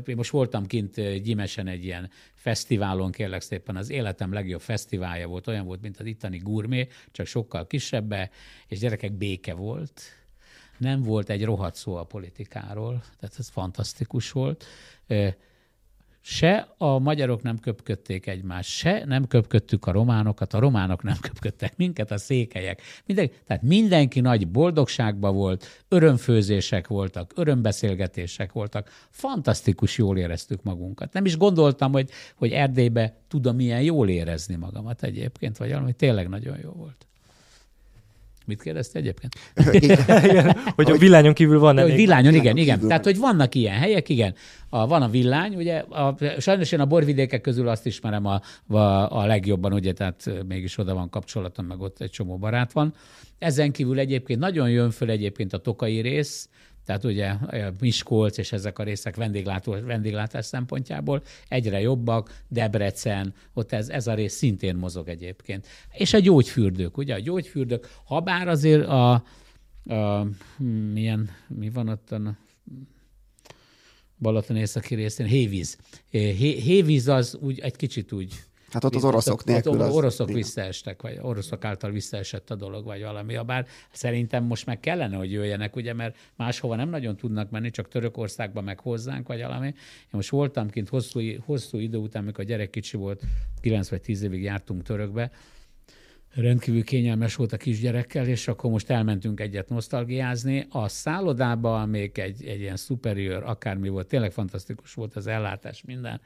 [0.05, 5.47] én most voltam kint Gyimesen egy ilyen fesztiválon, kérlek szépen, az életem legjobb fesztiválja volt,
[5.47, 8.29] olyan volt, mint az itteni gurmé, csak sokkal kisebbe,
[8.67, 10.01] és gyerekek béke volt.
[10.77, 14.65] Nem volt egy rohadt szó a politikáról, tehát ez fantasztikus volt
[16.29, 21.77] se a magyarok nem köpködték egymást, se nem köpködtük a románokat, a románok nem köpködtek
[21.77, 22.81] minket, a székelyek.
[23.05, 28.89] Mindenki, tehát mindenki nagy boldogságban volt, örömfőzések voltak, örömbeszélgetések voltak.
[29.09, 31.13] Fantasztikus jól éreztük magunkat.
[31.13, 36.29] Nem is gondoltam, hogy, hogy Erdélybe tudom milyen jól érezni magamat egyébként, vagy valami tényleg
[36.29, 37.08] nagyon jó volt.
[38.49, 39.35] Mit kérdezte egyébként?
[40.29, 42.79] igen, hogy a villányon kívül van hogy Villányon, igen, igen.
[42.79, 44.35] Tehát, hogy vannak ilyen helyek, igen.
[44.69, 48.77] A, van a villány, ugye, a, sajnos én a borvidékek közül azt ismerem a, a,
[49.19, 52.93] a legjobban, ugye, tehát mégis oda van kapcsolatom, meg ott egy csomó barát van.
[53.37, 56.49] Ezen kívül egyébként nagyon jön föl egyébként a tokai rész,
[56.89, 57.33] tehát ugye
[57.79, 64.13] Miskolc és ezek a részek vendéglátó, vendéglátás szempontjából egyre jobbak, Debrecen, ott ez, ez a
[64.13, 65.67] rész szintén mozog egyébként.
[65.93, 69.11] És a gyógyfürdők, ugye a gyógyfürdők, ha bár azért a,
[69.85, 70.27] a
[70.93, 72.37] milyen, mi van ott a
[74.17, 75.77] Balaton északi részén, hévíz.
[76.39, 78.33] Hévíz az úgy egy kicsit úgy
[78.71, 79.71] Hát ott az oroszok nélkül.
[79.71, 83.37] Ott az oroszok visszaestek, vagy oroszok által visszaesett a dolog, vagy valami.
[83.45, 87.87] Bár szerintem most meg kellene, hogy jöjjenek, ugye, mert máshova nem nagyon tudnak menni, csak
[87.87, 89.67] Törökországba meg hozzánk, vagy valami.
[89.67, 89.73] Én
[90.09, 93.21] most voltam kint hosszú, hosszú idő után, amikor a gyerek kicsi volt,
[93.61, 95.31] 9 vagy 10 évig jártunk Törökbe,
[96.35, 100.67] rendkívül kényelmes volt a kisgyerekkel, és akkor most elmentünk egyet nosztalgiázni.
[100.69, 106.01] A szállodában még egy, egy ilyen superior, akármi volt, tényleg fantasztikus volt az ellátás, minden
[106.11, 106.19] de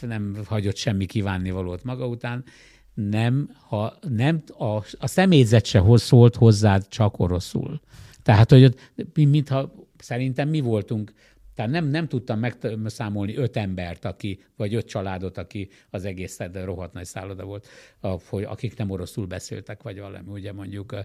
[0.00, 2.44] nem hagyott semmi kívánnivalót maga után,
[2.94, 7.80] nem, ha nem, a, a személyzet se szólt hozzád csak oroszul.
[8.22, 8.74] Tehát, hogy
[9.14, 11.12] mintha szerintem mi voltunk
[11.56, 16.92] tehát nem, nem tudtam megszámolni öt embert, aki, vagy öt családot, aki az egész rohadt
[16.92, 17.68] nagy szálloda volt,
[18.28, 20.30] hogy akik nem oroszul beszéltek, vagy valami.
[20.30, 20.96] Ugye mondjuk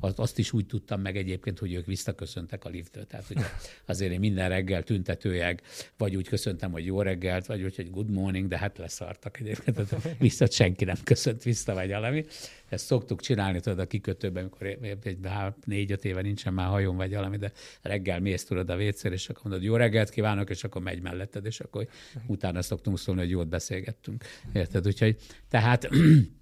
[0.00, 3.06] azt is úgy tudtam meg egyébként, hogy ők visszaköszöntek a liftől.
[3.06, 3.44] Tehát ugye
[3.86, 5.62] azért én minden reggel tüntetőjeg,
[5.96, 9.76] vagy úgy köszöntem, hogy jó reggelt, vagy úgy, hogy good morning, de hát leszartak egyébként.
[9.76, 12.24] Tehát vissza senki nem köszönt vissza, vagy valami.
[12.70, 14.66] Ezt szoktuk csinálni, tudod, a kikötőben, amikor
[15.02, 15.18] egy
[15.64, 17.52] négy-öt éve nincsen már hajón, vagy valami, de
[17.82, 21.46] reggel mész tudod a vécér, és akkor mondod, jó reggelt kívánok, és akkor megy melletted,
[21.46, 21.88] és akkor
[22.26, 24.24] utána szoktunk szólni, hogy jót beszélgettünk.
[24.52, 24.86] Érted?
[24.86, 25.16] Úgyhogy,
[25.48, 25.88] tehát,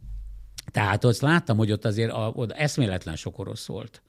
[0.73, 4.03] tehát ott láttam, hogy ott azért a, ott eszméletlen sok orosz volt.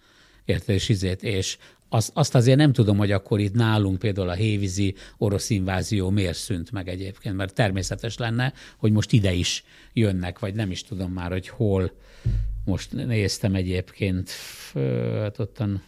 [0.46, 0.76] Érted?
[0.76, 1.58] És, izét, és
[1.90, 6.38] azt, azt azért nem tudom, hogy akkor itt nálunk például a hévízi orosz invázió miért
[6.38, 11.12] szűnt meg egyébként, mert természetes lenne, hogy most ide is jönnek, vagy nem is tudom
[11.12, 11.92] már, hogy hol.
[12.66, 14.30] Most néztem egyébként,
[15.22, 15.84] hát ottan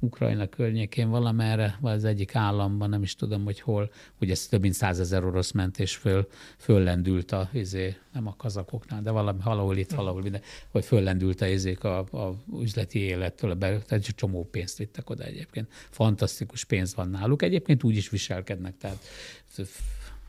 [0.00, 3.90] Ukrajna környékén valamerre, vagy az egyik államban, nem is tudom, hogy hol,
[4.20, 9.02] ugye ez több mint százezer orosz ment, és föl, föllendült a, izé, nem a kazakoknál,
[9.02, 13.54] de valami, valahol itt, valahol minden, hogy föllendült a, izék a, a üzleti élettől, a
[13.54, 15.68] belül, tehát egy csomó pénzt vittek oda egyébként.
[15.90, 18.98] Fantasztikus pénz van náluk, egyébként úgy is viselkednek, tehát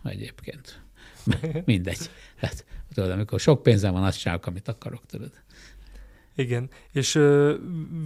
[0.04, 0.82] egyébként.
[1.66, 2.10] Mindegy.
[2.40, 5.32] Tehát, tudod, amikor sok pénzem van, azt csinálok, amit akarok, tudod.
[6.36, 7.54] Igen, és ö,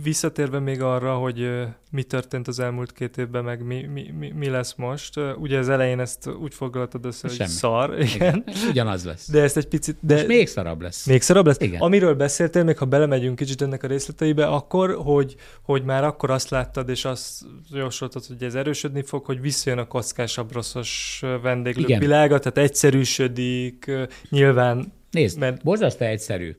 [0.03, 4.31] visszatérve még arra, hogy ö, mi történt az elmúlt két évben, meg mi, mi, mi,
[4.31, 8.13] mi lesz most, ö, ugye az elején ezt úgy foglaltad össze, hogy szar, igen.
[8.15, 8.43] igen.
[8.69, 9.31] Ugyanaz lesz.
[9.31, 9.97] De ezt egy picit...
[10.01, 10.15] De...
[10.15, 11.05] És még szarabb lesz.
[11.05, 11.59] Még szarabb lesz?
[11.59, 11.81] Igen.
[11.81, 16.49] Amiről beszéltél, még ha belemegyünk kicsit ennek a részleteibe, akkor, hogy, hogy már akkor azt
[16.49, 22.39] láttad, és azt jósoltad, hogy ez erősödni fog, hogy visszajön a kockásabb, rosszos vendéglők világa,
[22.39, 23.91] tehát egyszerűsödik,
[24.29, 24.93] nyilván...
[25.11, 25.63] Nézd, mert...
[25.63, 26.55] borzasztó egyszerű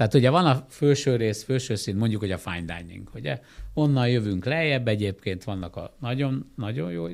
[0.00, 3.40] tehát ugye van a felső rész, felső szint, mondjuk, hogy a fine dining, ugye?
[3.74, 7.06] Onnan jövünk lejjebb, egyébként vannak a nagyon, nagyon jó,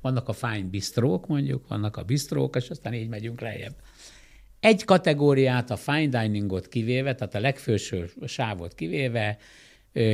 [0.00, 3.74] vannak a fine bistrók, mondjuk, vannak a bistrók, és aztán így megyünk lejjebb.
[4.60, 9.38] Egy kategóriát, a fine diningot kivéve, tehát a legfőső sávot kivéve,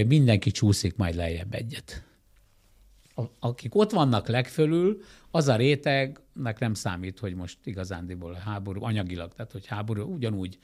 [0.06, 2.04] mindenki csúszik majd lejjebb egyet.
[3.40, 9.32] Akik ott vannak legfölül, az a rétegnek nem számít, hogy most igazándiból a háború, anyagilag,
[9.34, 10.58] tehát hogy háború ugyanúgy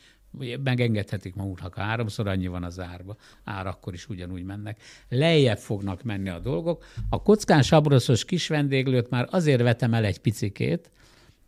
[0.62, 4.82] megengedhetik maguknak, ha háromszor annyi van az árba, ár akkor is ugyanúgy mennek.
[5.08, 6.84] Lejjebb fognak menni a dolgok.
[7.08, 10.90] A kockán sabroszos kis vendéglőt már azért vetem el egy picikét,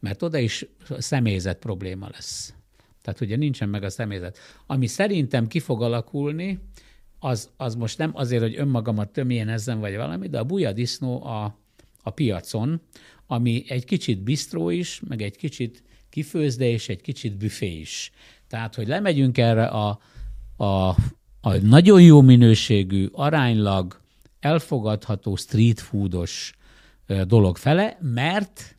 [0.01, 0.67] mert oda is
[0.99, 2.55] személyzet probléma lesz.
[3.03, 4.39] Tehát ugye nincsen meg a személyzet.
[4.67, 6.61] Ami szerintem ki fog alakulni,
[7.19, 11.59] az, az most nem azért, hogy önmagamat tömjen ezen vagy valami, de a bujadisznó a,
[12.03, 12.81] a piacon,
[13.27, 18.13] ami egy kicsit bistró is, meg egy kicsit kifőzde és egy kicsit büfé is.
[18.49, 19.99] Tehát, hogy lemegyünk erre a,
[20.57, 20.89] a,
[21.41, 24.01] a nagyon jó minőségű, aránylag
[24.41, 26.53] elfogadható street foodos
[27.27, 28.77] dolog fele, mert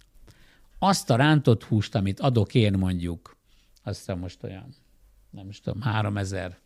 [0.79, 3.37] azt a rántott húst, amit adok én mondjuk,
[3.83, 4.75] azt hiszem most olyan,
[5.29, 6.57] nem is tudom, 3000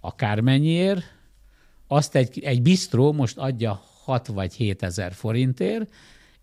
[0.00, 1.02] akármennyiért,
[1.86, 5.94] azt egy, egy bistró most adja 6 vagy 7 ezer forintért,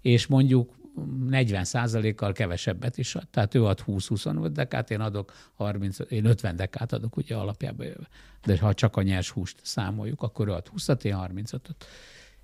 [0.02, 0.79] és mondjuk
[1.28, 3.28] 40 kal kevesebbet is ad.
[3.28, 8.08] Tehát ő ad 20-25 dekát, én adok 30, én 50 dekát adok ugye alapjában jöve.
[8.46, 11.86] De ha csak a nyers húst számoljuk, akkor ő ad 20-at, én 35-öt.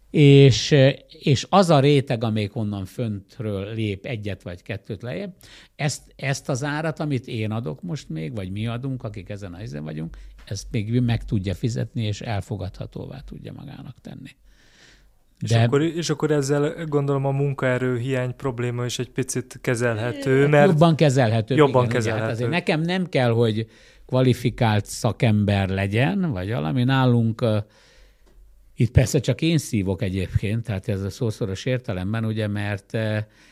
[0.09, 0.75] És,
[1.07, 5.33] és az a réteg, amelyik onnan föntről lép egyet vagy kettőt lejjebb,
[5.75, 9.57] ezt, ezt az árat, amit én adok most még, vagy mi adunk, akik ezen a
[9.57, 14.29] helyzetben vagyunk, ezt még meg tudja fizetni, és elfogadhatóvá tudja magának tenni.
[15.41, 15.63] És, De...
[15.63, 20.69] akkor, és akkor ezzel gondolom a munkaerő hiány probléma is egy picit kezelhető, mert...
[20.69, 21.55] Jobban kezelhető.
[21.55, 22.23] Jobban igen, kezelhető.
[22.23, 23.67] Ugye, hát azért nekem nem kell, hogy
[24.05, 27.57] kvalifikált szakember legyen, vagy valami nálunk uh,
[28.75, 32.97] itt persze csak én szívok egyébként, tehát ez a szószoros értelemben, ugye, mert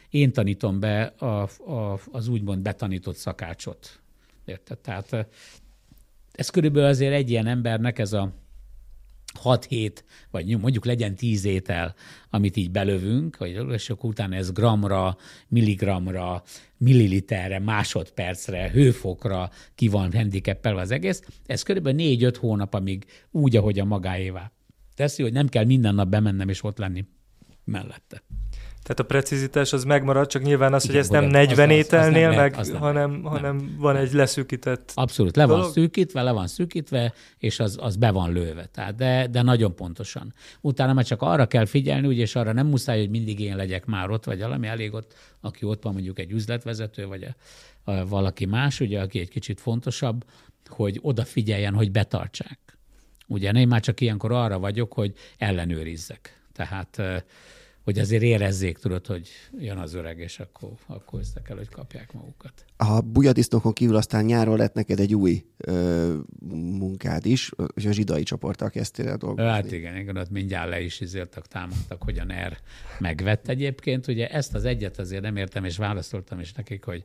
[0.10, 1.26] én tanítom be a,
[1.72, 4.02] a, az úgymond betanított szakácsot.
[4.46, 4.78] Érted?
[4.78, 5.28] Tehát
[6.32, 8.32] ez körülbelül azért egy ilyen embernek ez a
[9.44, 9.92] 6-7,
[10.32, 11.96] vagy mondjuk legyen 10 étel,
[12.30, 15.18] amit így belövünk, vagy, és akkor utána ez gramra,
[15.48, 16.44] milligramra,
[16.78, 21.24] milliliterre, másodpercre, hőfokra ki van handicappelve az egész.
[21.46, 24.52] Ez körülbelül 4-5 hónap, amíg úgy, ahogy a magáévá
[24.96, 27.06] teszi, hogy nem kell minden nap bemennem és ott lenni
[27.64, 28.24] mellette.
[28.84, 32.30] Tehát a precizitás az megmarad, csak nyilván az, Igen, hogy ez nem 40 az, ételnél,
[32.30, 33.24] az, az meg, nem, hanem, nem.
[33.24, 35.62] hanem van egy leszűkített Abszolút, le dolog.
[35.62, 38.66] van szűkítve, le van szűkítve, és az, az be van lőve.
[38.66, 40.34] Tehát de, de nagyon pontosan.
[40.62, 43.86] Utána már csak arra kell figyelni, ugye, és arra nem muszáj, hogy mindig én legyek
[43.86, 48.08] már ott, vagy valami elég ott, aki ott van mondjuk egy üzletvezető, vagy a, a,
[48.08, 50.26] valaki más, ugye, aki egy kicsit fontosabb,
[50.68, 52.60] hogy odafigyeljen, hogy betartsák.
[53.28, 56.42] Ugye én már csak ilyenkor arra vagyok, hogy ellenőrizzek.
[56.54, 57.02] Tehát
[57.84, 62.14] hogy azért érezzék, tudod, hogy jön az öreg, és akkor, akkor ezt kell, hogy kapják
[62.14, 62.66] magukat.
[62.78, 66.14] A bujadisznókon kívül aztán nyáron lett neked egy új ö,
[66.80, 69.52] munkád is, és a zsidai csoporttal kezdtél el dolgozni.
[69.52, 72.58] Hát igen, igen, ott mindjárt le is izéltek, támadtak, hogy a NER
[73.00, 74.08] megvett egyébként.
[74.08, 77.04] Ugye ezt az egyet azért nem értem, és válaszoltam is nekik, hogy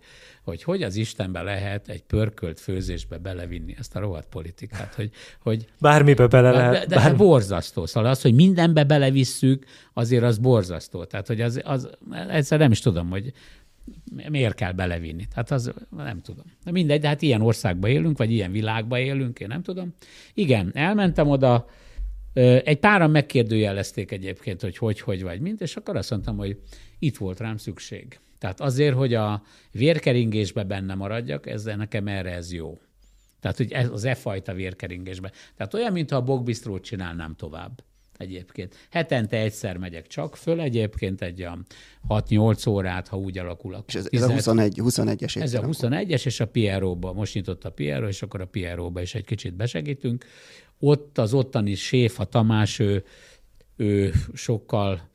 [0.48, 5.10] hogy, hogy az Istenbe lehet egy pörkölt főzésbe belevinni ezt a rohadt politikát, hogy...
[5.42, 6.72] hogy Bármibe bele lehet.
[6.72, 7.86] De, de, hát borzasztó.
[7.86, 11.04] Szóval az, hogy mindenbe belevisszük, azért az borzasztó.
[11.04, 11.88] Tehát, hogy az, az
[12.28, 13.32] egyszer nem is tudom, hogy
[14.28, 15.26] miért kell belevinni.
[15.26, 16.44] Tehát az nem tudom.
[16.64, 19.94] De mindegy, de hát ilyen országban élünk, vagy ilyen világban élünk, én nem tudom.
[20.34, 21.66] Igen, elmentem oda,
[22.64, 26.58] egy páran megkérdőjelezték egyébként, hogy hogy, hogy vagy mint, és akkor azt mondtam, hogy
[26.98, 28.18] itt volt rám szükség.
[28.38, 32.78] Tehát azért, hogy a vérkeringésbe benne maradjak, ez nekem erre ez jó.
[33.40, 35.32] Tehát, hogy ez az e fajta vérkeringésbe.
[35.56, 37.82] Tehát olyan, mintha a bogbisztrót csinálnám tovább
[38.18, 38.74] egyébként.
[38.90, 41.66] Hetente egyszer megyek csak föl egyébként egy olyan
[42.08, 43.74] 6-8 órát, ha úgy alakul.
[43.74, 47.12] Akkor és ez, ez a 21, 21-es Ez a 21-es, és a Pieróba.
[47.12, 50.24] Most nyitott a Pieró, és akkor a Pieróba is egy kicsit besegítünk.
[50.78, 53.04] Ott az ottani séf, a Tamás, ő,
[53.76, 55.10] ő sokkal,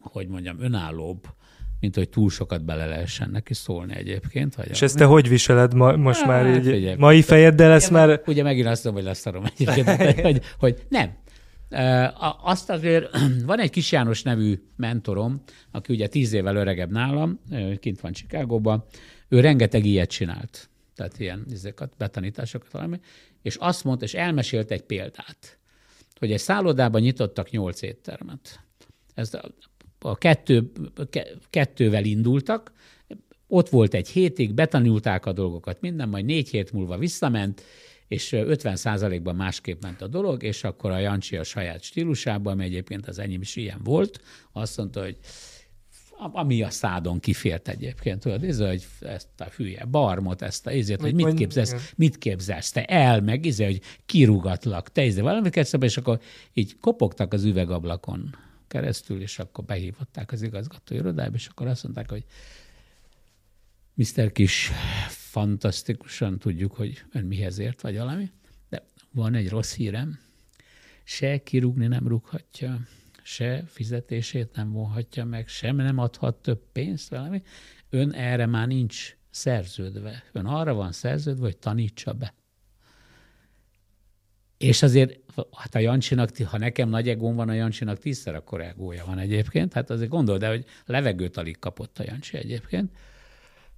[0.00, 1.26] hogy mondjam, önállóbb,
[1.80, 4.54] mint hogy túl sokat bele lehessen neki szólni egyébként.
[4.54, 7.90] Vagy És ezt te hogy viseled ma, most hát, már így figyelj, mai fejeddel ezt
[7.90, 8.22] már...
[8.26, 11.10] Ugye megint azt mondom, hogy leszarom egyébként, hogy, hogy nem,
[12.42, 13.10] azt azért
[13.44, 17.40] van egy Kis János nevű mentorom, aki ugye tíz évvel öregebb nálam,
[17.80, 18.84] kint van Csikágóban,
[19.28, 23.00] ő rengeteg ilyet csinált, tehát ilyen izékat, betanításokat valami,
[23.42, 25.58] és azt mondta, és elmesélt egy példát,
[26.18, 28.60] hogy egy szállodában nyitottak nyolc éttermet.
[29.14, 29.34] Ez
[29.98, 30.70] a kettő,
[31.50, 32.72] kettővel indultak,
[33.46, 37.62] ott volt egy hétig, betanulták a dolgokat, minden, majd négy hét múlva visszament,
[38.08, 42.64] és 50 ban másképp ment a dolog, és akkor a Jancsi a saját stílusában, ami
[42.64, 44.20] egyébként az enyém is ilyen volt,
[44.52, 45.18] azt mondta, hogy
[46.32, 51.00] ami a szádon kifért egyébként, tudod, ez, hogy ezt a hülye barmot, ezt a ezért,
[51.00, 55.86] hogy mit képzelsz, mit képzelsz, te el, meg ez, hogy kirúgatlak, te ezért valamit kezdve,
[55.86, 56.20] és akkor
[56.52, 58.36] így kopogtak az üvegablakon
[58.68, 62.24] keresztül, és akkor behívották az igazgató irodába, és akkor azt mondták, hogy
[63.94, 64.32] Mr.
[64.32, 64.70] Kis,
[65.32, 68.30] fantasztikusan tudjuk, hogy ön mihez ért, vagy valami.
[68.68, 70.18] De van egy rossz hírem,
[71.04, 72.80] se kirúgni nem rúghatja,
[73.22, 77.42] se fizetését nem vonhatja meg, sem nem adhat több pénzt valami.
[77.90, 80.22] Ön erre már nincs szerződve.
[80.32, 82.34] Ön arra van szerződve, hogy tanítsa be.
[84.56, 85.18] És azért,
[85.52, 89.72] hát a Jancsinak, ha nekem nagy egóm van, a Jancsinak tízszer akkor egója van egyébként.
[89.72, 92.90] Hát azért gondol, de hogy levegőt alig kapott a Jancsi egyébként.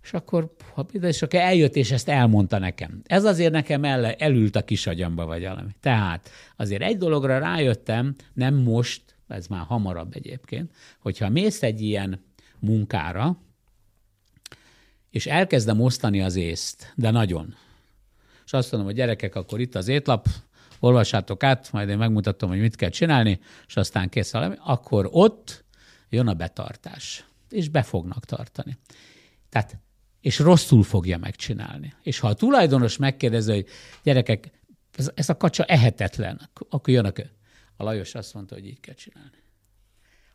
[0.05, 3.01] És akkor, ha, és akkor eljött, és ezt elmondta nekem.
[3.05, 5.71] Ez azért nekem el, elült a kis agyamba, vagy valami.
[5.81, 12.25] Tehát azért egy dologra rájöttem, nem most, ez már hamarabb egyébként, hogyha mész egy ilyen
[12.59, 13.39] munkára,
[15.11, 17.57] és elkezdem osztani az észt, de nagyon.
[18.45, 20.27] És azt mondom, hogy gyerekek, akkor itt az étlap,
[20.81, 25.65] olvassátok át, majd én megmutatom, hogy mit kell csinálni, és aztán kész valami, akkor ott
[26.09, 28.79] jön a betartás, és be fognak tartani.
[29.49, 29.79] Tehát,
[30.25, 31.95] és rosszul fogja megcsinálni.
[32.03, 33.67] És ha a tulajdonos megkérdezi, hogy
[34.03, 34.51] gyerekek,
[34.97, 37.23] ez, ez a kacsa ehetetlen, akkor jön a kö.
[37.77, 39.43] A Lajos azt mondta, hogy így kell csinálni.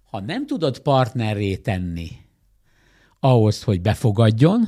[0.03, 2.11] Ha nem tudod partnerré tenni
[3.19, 4.67] ahhoz, hogy befogadjon,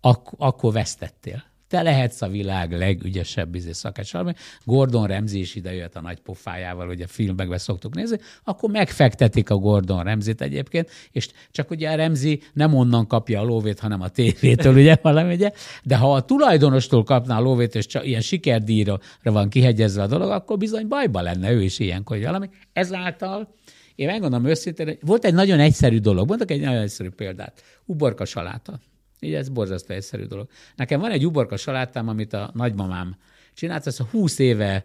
[0.00, 1.44] ak- akkor vesztettél.
[1.68, 4.32] Te lehetsz a világ legügyesebb izé szakácsalmi.
[4.64, 10.02] Gordon Ramsay is idejött a nagy pofájával, ugye filmekben szoktuk nézni, akkor megfektetik a Gordon
[10.02, 14.74] Ramsay-t egyébként, és csak ugye a Ramsay nem onnan kapja a lóvét, hanem a tévétől,
[14.74, 15.50] ugye valami, ugye?
[15.82, 20.30] De ha a tulajdonostól kapná a lóvét, és csak ilyen sikerdíjra van kihegyezve a dolog,
[20.30, 22.50] akkor bizony bajba lenne ő is ilyenkor, hogy valami.
[22.72, 23.54] Ezáltal
[23.94, 27.62] én megmondom őszintén, volt egy nagyon egyszerű dolog, mondok egy nagyon egyszerű példát.
[27.84, 28.80] Uborka saláta.
[29.20, 30.48] Így ez borzasztó egyszerű dolog.
[30.76, 33.16] Nekem van egy uborka salátám, amit a nagymamám
[33.54, 34.84] csinált, ezt a 20 éve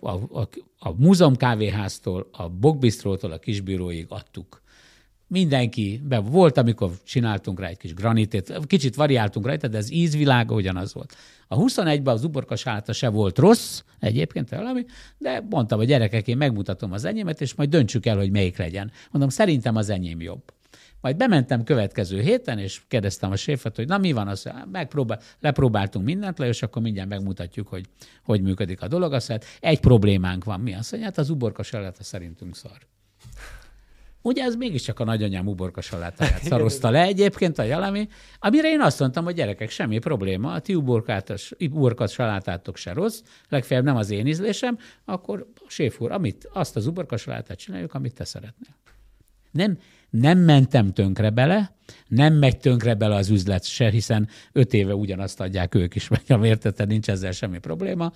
[0.00, 4.62] a, a, a múzeum kávéháztól, a Bogbisztrótól a kisbíróig adtuk.
[5.26, 10.54] Mindenki, be volt, amikor csináltunk rá egy kis granitét, kicsit variáltunk rajta, de az ízvilága
[10.54, 11.14] ugyanaz volt.
[11.48, 14.84] A 21-ben az uborka saláta se volt rossz, egyébként valami,
[15.18, 18.90] de mondtam a gyerekek, én megmutatom az enyémet, és majd döntsük el, hogy melyik legyen.
[19.10, 20.42] Mondom, szerintem az enyém jobb.
[21.00, 26.04] Majd bementem következő héten, és kérdeztem a séfet, hogy na mi van, az megpróbál, lepróbáltunk
[26.04, 27.86] mindent le, és akkor mindjárt megmutatjuk, hogy
[28.22, 29.12] hogy működik a dolog.
[29.12, 32.78] Azt mondja, egy problémánk van, mi az, hogy hát az uborka saláta szerintünk szar.
[34.22, 38.08] Ugye ez mégiscsak a nagyanyám uborka salátáját szarozta le egyébként a jalami,
[38.38, 40.74] amire én azt mondtam, hogy gyerekek, semmi probléma, a ti
[41.58, 46.86] uborka salátátok se rossz, legfeljebb nem az én ízlésem, akkor séf úr, amit, azt az
[46.86, 48.74] uborka salátát csináljuk, amit te szeretnél.
[49.50, 49.78] Nem,
[50.10, 51.74] nem mentem tönkre bele,
[52.08, 56.40] nem megy tönkre bele az üzlet se, hiszen öt éve ugyanazt adják ők is, meg
[56.40, 58.12] a értete, nincs ezzel semmi probléma.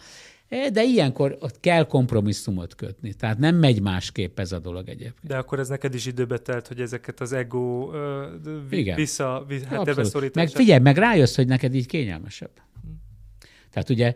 [0.49, 3.15] E, de ilyenkor ott kell kompromisszumot kötni.
[3.15, 5.27] Tehát nem megy másképp ez a dolog egyébként.
[5.27, 10.35] De akkor ez neked is időbe telt, hogy ezeket az ego uh, vissza, vissza hát
[10.35, 12.51] Meg figyelj, meg rájössz, hogy neked így kényelmesebb.
[13.75, 14.15] Tehát ugye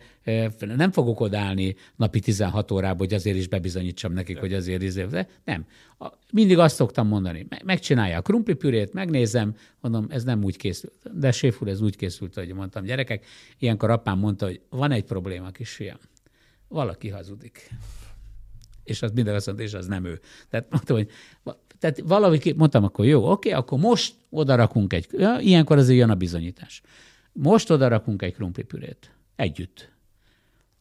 [0.77, 4.41] nem fogok odállni napi 16 órába, hogy azért is bebizonyítsam nekik, de.
[4.41, 4.93] hogy azért is.
[4.93, 5.67] De nem.
[6.33, 10.93] Mindig azt szoktam mondani, megcsinálja a krumplipürét, megnézem, mondom, ez nem úgy készült.
[11.13, 13.25] De séf úr, ez úgy készült, hogy mondtam, gyerekek,
[13.59, 15.99] ilyenkor apám mondta, hogy van egy probléma, kisfiam.
[16.69, 17.71] Valaki hazudik.
[18.85, 20.21] És az minden azt mondta, és az nem ő.
[20.51, 21.11] Tehát mondtam, hogy
[21.79, 25.07] tehát valaki, mondtam, akkor jó, oké, akkor most odarakunk egy,
[25.41, 26.83] ilyenkor azért jön a bizonyítás.
[27.33, 29.93] Most odarakunk egy krumplipürét Együtt.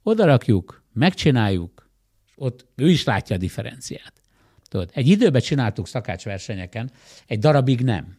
[0.04, 1.89] Oda rakjuk, megcsináljuk,
[2.36, 4.22] ott ő is látja a differenciát.
[4.63, 6.91] Tudod, egy időben csináltuk szakácsversenyeken,
[7.26, 8.17] egy darabig nem.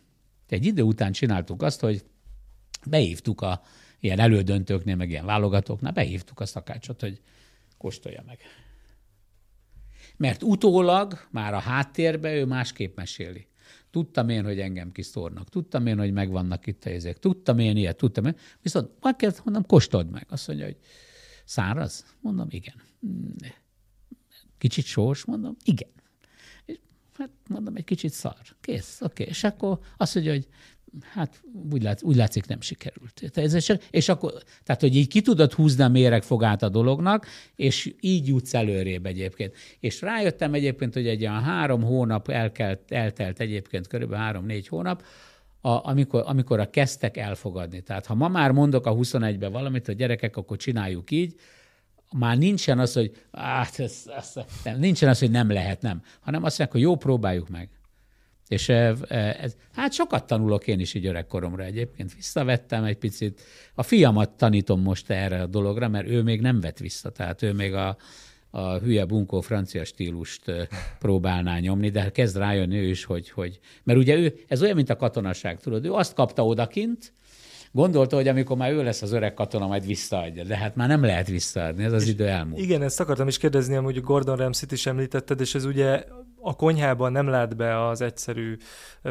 [0.48, 2.04] Egy idő után csináltuk azt, hogy
[2.86, 3.62] behívtuk a
[4.00, 7.20] ilyen elődöntőknél, meg ilyen válogatóknál, behívtuk a szakácsot, hogy
[7.78, 8.38] kóstolja meg.
[10.16, 13.46] Mert utólag, már a háttérbe ő másképp meséli.
[13.90, 15.48] Tudtam én, hogy engem kiszórnak.
[15.48, 17.18] Tudtam én, hogy megvannak itt a ezek.
[17.18, 18.36] Tudtam én ilyet, tudtam én.
[18.62, 20.26] Viszont meg kell, mondom, kóstold meg.
[20.28, 20.76] Azt mondja, hogy
[21.44, 22.16] száraz?
[22.20, 22.82] Mondom, igen.
[24.58, 25.24] Kicsit sors?
[25.24, 25.90] Mondom, igen.
[27.12, 28.40] Hát mondom, egy kicsit szar.
[28.60, 29.22] Kész, oké.
[29.22, 29.26] Okay.
[29.26, 30.48] És akkor azt mondja, hogy
[31.12, 33.22] hát úgy, lát, úgy látszik nem sikerült.
[33.90, 34.32] És akkor,
[34.64, 39.54] tehát, hogy így ki tudod húzni a méregfogát a dolognak, és így jutsz előrébb egyébként.
[39.80, 45.02] És rájöttem egyébként, hogy egy olyan három hónap elkelt, eltelt egyébként, körülbelül három-négy hónap,
[45.60, 47.80] a, amikor, amikor a kezdtek elfogadni.
[47.80, 51.34] Tehát ha ma már mondok a 21-ben valamit, a gyerekek, akkor csináljuk így,
[52.12, 54.32] már nincsen az, hogy hát ez, ez,
[54.64, 57.68] nem, nincsen az, hogy nem lehet, nem, hanem azt mondják, hogy jó, próbáljuk meg.
[58.48, 62.14] És ez, hát sokat tanulok én is így öregkoromra egyébként.
[62.14, 63.40] Visszavettem egy picit.
[63.74, 67.10] A fiamat tanítom most erre a dologra, mert ő még nem vett vissza.
[67.10, 67.96] Tehát ő még a,
[68.50, 70.42] a hülye bunkó francia stílust
[70.98, 74.90] próbálná nyomni, de kezd rájönni ő is, hogy, hogy mert ugye ő, ez olyan, mint
[74.90, 77.12] a katonaság, tudod, ő azt kapta odakint,
[77.72, 80.44] gondolta, hogy amikor már ő lesz az öreg katona, majd visszaadja.
[80.44, 82.62] De hát már nem lehet visszaadni, ez az és idő elmúlt.
[82.62, 86.04] Igen, ezt akartam is kérdezni, amúgy Gordon Ramsay-t is említetted, és ez ugye
[86.48, 88.56] a konyhában nem lát be az egyszerű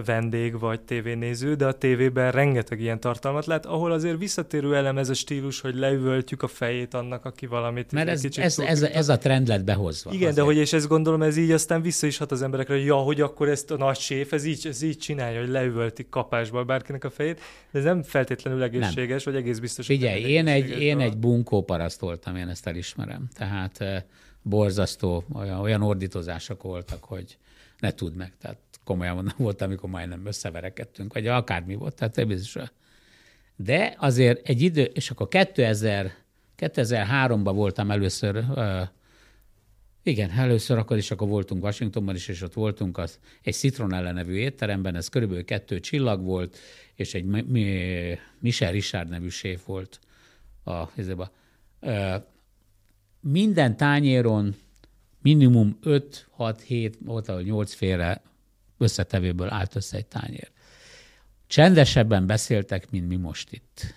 [0.05, 5.09] vendég vagy tévénéző, de a tévében rengeteg ilyen tartalmat lát, ahol azért visszatérő elem ez
[5.09, 9.17] a stílus, hogy leüvöltjük a fejét annak, aki valamit Mert ez, ez, ez, ez, a
[9.17, 10.11] trend lett behozva.
[10.11, 10.35] Igen, azért.
[10.35, 12.95] de hogy és ezt gondolom, ez így aztán vissza is hat az emberekre, hogy ja,
[12.95, 17.03] hogy akkor ezt a nagy séf, ez így, ez így csinálja, hogy leüvöltik kapásból bárkinek
[17.03, 17.39] a fejét,
[17.71, 19.33] de ez nem feltétlenül egészséges, nem.
[19.33, 19.85] vagy egész biztos.
[19.85, 23.27] Figyelj, én egy, én egy bunkó paraszt voltam, én ezt elismerem.
[23.35, 24.05] Tehát
[24.47, 27.37] borzasztó, olyan, olyan ordítozások voltak, hogy
[27.79, 28.33] ne tudd meg.
[28.37, 32.71] Tehát komolyan mondom, volt, amikor majdnem összeverekedtünk, vagy akármi volt, tehát biztos.
[33.55, 36.13] De azért egy idő, és akkor 2000,
[36.57, 38.43] 2003-ban voltam először,
[40.03, 44.33] igen, először akkor is akkor voltunk Washingtonban is, és ott voltunk az, egy Citronelle nevű
[44.33, 46.57] étteremben, ez körülbelül kettő csillag volt,
[46.95, 47.25] és egy
[48.39, 49.99] Michel Richard nevű séf volt
[50.63, 50.89] a, a,
[51.81, 52.15] uh,
[53.31, 54.55] minden tányéron
[55.21, 58.21] minimum 5, 6, 7, volt 8 félre
[58.77, 60.51] összetevőből állt össze egy tányér.
[61.47, 63.95] Csendesebben beszéltek, mint mi most itt.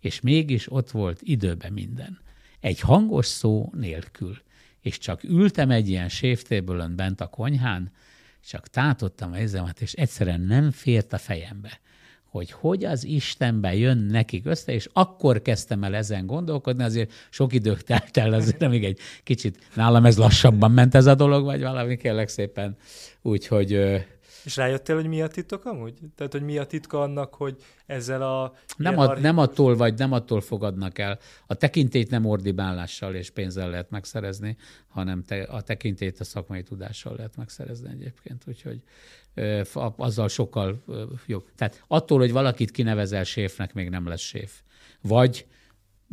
[0.00, 2.20] És mégis ott volt időben minden.
[2.60, 4.42] Egy hangos szó nélkül.
[4.80, 7.92] És csak ültem egy ilyen séftéből bent a konyhán,
[8.48, 11.80] csak tátottam a ezemet, és egyszerűen nem fért a fejembe
[12.36, 17.52] hogy hogy az Istenbe jön nekik össze, és akkor kezdtem el ezen gondolkodni, azért sok
[17.52, 21.60] idő telt el, azért még egy kicsit nálam ez lassabban ment ez a dolog, vagy
[21.60, 22.76] valami kérlek szépen,
[23.22, 23.80] úgyhogy
[24.46, 25.94] és rájöttél, hogy mi a titok amúgy?
[26.14, 28.54] Tehát, hogy mi a titka annak, hogy ezzel a...
[28.76, 31.18] Nem, a, nem attól vagy, nem attól fogadnak el.
[31.46, 34.56] A tekintét nem ordibálással és pénzzel lehet megszerezni,
[34.88, 38.44] hanem te, a tekintét a szakmai tudással lehet megszerezni egyébként.
[38.46, 38.82] Úgyhogy
[39.96, 40.84] azzal sokkal
[41.26, 41.48] jobb.
[41.54, 44.60] Tehát attól, hogy valakit kinevezel séfnek, még nem lesz séf.
[45.00, 45.46] Vagy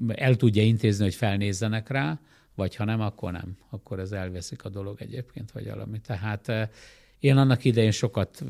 [0.08, 2.20] el tudja intézni, hogy felnézzenek rá,
[2.56, 3.58] vagy ha nem, akkor nem.
[3.70, 6.00] Akkor ez elveszik a dolog egyébként, vagy valami.
[6.00, 6.52] Tehát
[7.24, 8.44] én annak idején sokat,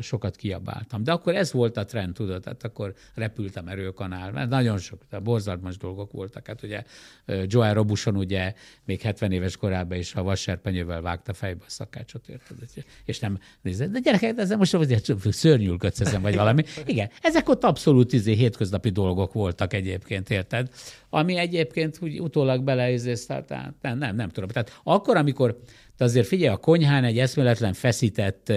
[0.00, 1.04] sokat kiabáltam.
[1.04, 5.76] De akkor ez volt a trend, tudod, tehát akkor repültem erőkanál, mert nagyon sok, borzalmas
[5.76, 6.46] dolgok voltak.
[6.46, 6.82] Hát ugye
[7.46, 8.54] Joel Robuson ugye
[8.84, 12.56] még 70 éves korában is a vasserpenyővel vágta fejbe a szakácsot, érted?
[13.04, 14.76] És nem nézed, de gyerekek, ez most
[15.30, 16.62] szörnyűlködsz ezen, vagy valami.
[16.86, 20.68] Igen, ezek ott abszolút izé, hétköznapi dolgok voltak egyébként, érted?
[21.10, 24.48] Ami egyébként úgy utólag beleizész, tehát nem, nem, nem tudom.
[24.48, 25.58] Tehát akkor, amikor
[25.98, 28.52] de azért figyelj, a konyhán egy eszméletlen feszített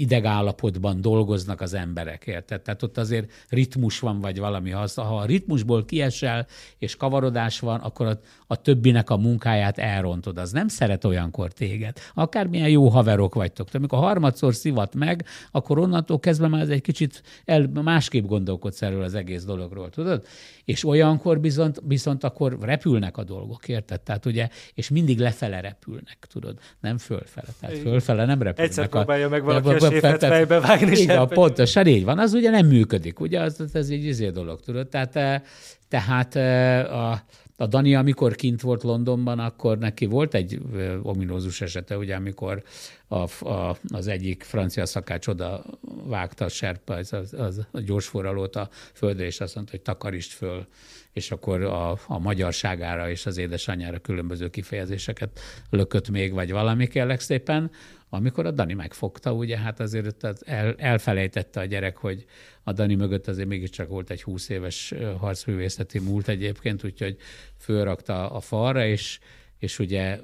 [0.00, 2.60] idegállapotban dolgoznak az emberek, érted?
[2.60, 4.70] Tehát ott azért ritmus van, vagy valami.
[4.70, 6.46] Ha, ha a ritmusból kiesel,
[6.78, 10.38] és kavarodás van, akkor a, a többinek a munkáját elrontod.
[10.38, 11.98] Az nem szeret olyankor téged.
[12.14, 13.68] Akármilyen jó haverok vagytok.
[13.68, 18.82] De amikor harmadszor szivat meg, akkor onnantól kezdve már ez egy kicsit el, másképp gondolkodsz
[18.82, 20.26] erről az egész dologról, tudod?
[20.64, 24.00] És olyankor viszont, viszont akkor repülnek a dolgok, érted?
[24.00, 26.58] Tehát ugye, és mindig lefele repülnek, tudod?
[26.80, 27.48] Nem fölfele.
[27.60, 28.70] Tehát fölfele nem repülnek.
[28.70, 30.96] Egyszer próbálja meg valaki séfet fejbe vágni.
[30.96, 32.18] Igen, pontosan így van.
[32.18, 33.40] Az ugye nem működik, ugye?
[33.40, 34.88] Az, ez egy izé dolog, tudod?
[34.88, 35.40] Tehát, eh,
[35.88, 37.22] tehát eh, a,
[37.56, 42.62] a Dani, amikor kint volt Londonban, akkor neki volt egy eh, ominózus esete, ugye, amikor
[43.08, 45.64] a, a, az egyik francia szakács oda
[46.04, 50.30] vágta a serpa, az, az, az a gyorsforralót a földre, és azt mondta, hogy takarítsd
[50.30, 50.66] föl,
[51.12, 57.20] és akkor a, a magyarságára és az édesanyjára különböző kifejezéseket lökött még, vagy valami kérlek
[57.20, 57.70] szépen,
[58.10, 62.24] amikor a Dani megfogta, ugye hát azért el, elfelejtette a gyerek, hogy
[62.62, 67.16] a Dani mögött azért mégiscsak volt egy 20 éves harcművészeti múlt egyébként, úgyhogy
[67.56, 69.18] fölrakta a falra, és,
[69.58, 70.20] és ugye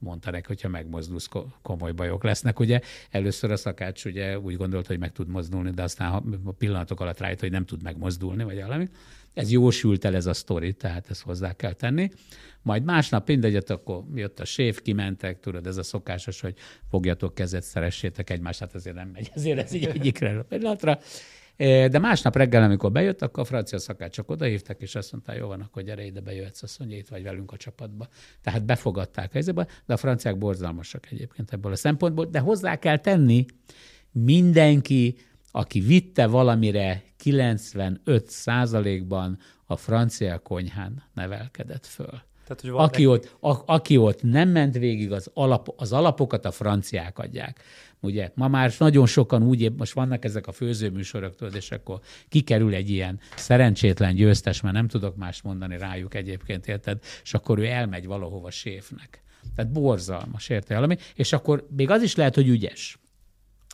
[0.00, 1.28] mondta neki, hogyha megmozdulsz,
[1.62, 2.58] komoly bajok lesznek.
[2.58, 2.80] Ugye
[3.10, 6.12] először a szakács ugye úgy gondolt, hogy meg tud mozdulni, de aztán
[6.44, 8.88] a pillanatok alatt rájött, hogy nem tud megmozdulni, vagy valami.
[9.40, 12.10] Ez jósült el ez a sztori, tehát ezt hozzá kell tenni.
[12.62, 16.54] Majd másnap mindegyet, akkor jött a séf, kimentek, tudod, ez a szokásos, hogy
[16.90, 20.98] fogjatok kezet, szeressétek egymást, hát azért nem megy, azért ez így egyikre a pillanatra.
[21.56, 25.60] De másnap reggel, amikor bejött, akkor a francia szakácsok odahívtak, és azt mondták, jó van,
[25.60, 28.08] akkor gyere ide, bejöhetsz, azt mondja, itt vagy velünk a csapatba.
[28.42, 33.44] Tehát befogadták helyzetbe, de a franciák borzalmasak egyébként ebből a szempontból, de hozzá kell tenni,
[34.12, 35.16] mindenki,
[35.50, 42.20] aki vitte valamire 95 százalékban a francia konyhán nevelkedett föl.
[42.46, 46.50] Tehát, hogy aki, ott, a, aki ott nem ment végig, az, alap, az alapokat a
[46.50, 47.62] franciák adják.
[48.00, 52.74] Ugye ma már nagyon sokan úgy, most vannak ezek a főzőműsorok, tudod, és akkor kikerül
[52.74, 57.02] egy ilyen szerencsétlen győztes, mert nem tudok más mondani rájuk egyébként, érted?
[57.22, 59.22] És akkor ő elmegy valahova séfnek.
[59.54, 61.00] Tehát borzalmas, érted?
[61.14, 62.98] És akkor még az is lehet, hogy ügyes.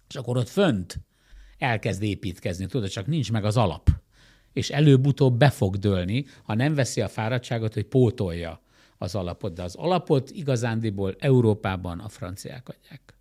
[0.09, 0.99] És akkor ott fönt
[1.59, 3.91] elkezd építkezni, tudod, csak nincs meg az alap
[4.57, 8.61] és előbb-utóbb be fog dőlni, ha nem veszi a fáradtságot, hogy pótolja
[8.99, 9.53] az alapot.
[9.53, 13.15] De az alapot igazándiból Európában a franciák adják.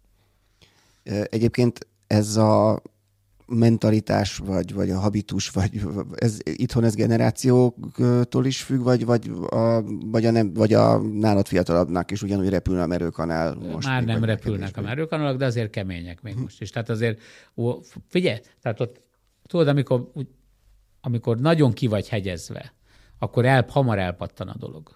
[1.30, 2.82] Egyébként ez a
[3.48, 5.82] mentalitás, vagy, vagy a habitus, vagy
[6.16, 11.48] ez, itthon ez generációktól is függ, vagy, vagy, a, vagy, a, nem, vagy a nálad
[11.48, 13.88] fiatalabbnak is ugyanúgy repülne a merőkanál most?
[13.88, 16.70] Már nem repülnek a merőkanálok, de azért kemények még most is.
[16.70, 17.22] Tehát azért,
[17.56, 19.02] ó, figyelj, tehát ott,
[19.48, 20.12] tudod, amikor,
[21.02, 22.74] amikor nagyon ki vagy hegyezve,
[23.20, 24.91] akkor el, hamar elpattan a dolog.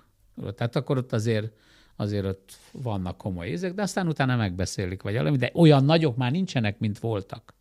[0.56, 1.52] Tehát akkor ott azért,
[1.96, 6.32] azért ott vannak komoly érzek, de aztán utána megbeszélik, vagy valami, de olyan nagyok már
[6.32, 7.58] nincsenek, mint voltak.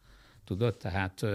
[0.49, 1.27] Tudod, tehát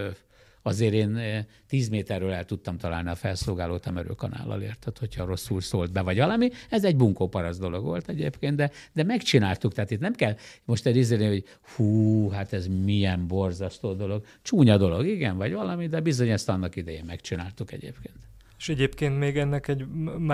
[0.62, 1.20] azért én
[1.68, 6.18] 10 méterről el tudtam találni a felszolgálót a merőkanállal, érted, hogyha rosszul szólt be, vagy
[6.18, 6.50] valami.
[6.70, 10.36] Ez egy bunkóparasz dolog volt egyébként, de, de megcsináltuk, tehát itt nem kell
[10.66, 11.44] most egy izélni, hogy
[11.76, 14.26] hú, hát ez milyen borzasztó dolog.
[14.42, 18.33] Csúnya dolog, igen, vagy valami, de bizony ezt annak idején megcsináltuk egyébként.
[18.64, 19.86] És egyébként még ennek egy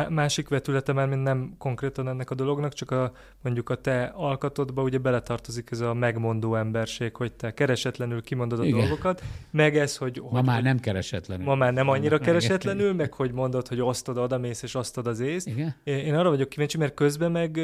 [0.09, 3.11] másik vetülete már, mint nem konkrétan ennek a dolognak, csak a,
[3.41, 8.63] mondjuk a te alkatodba ugye beletartozik ez a megmondó emberség, hogy te keresetlenül kimondod a
[8.63, 8.79] Igen.
[8.79, 10.21] dolgokat, meg ez, hogy...
[10.21, 11.45] Ma hogy, már nem keresetlenül.
[11.45, 15.47] Ma már nem annyira keresetlenül, meg hogy mondod, hogy osztod, odamész és osztod az észt.
[15.47, 15.75] Igen?
[15.83, 17.59] Én arra vagyok kíváncsi, mert közben meg,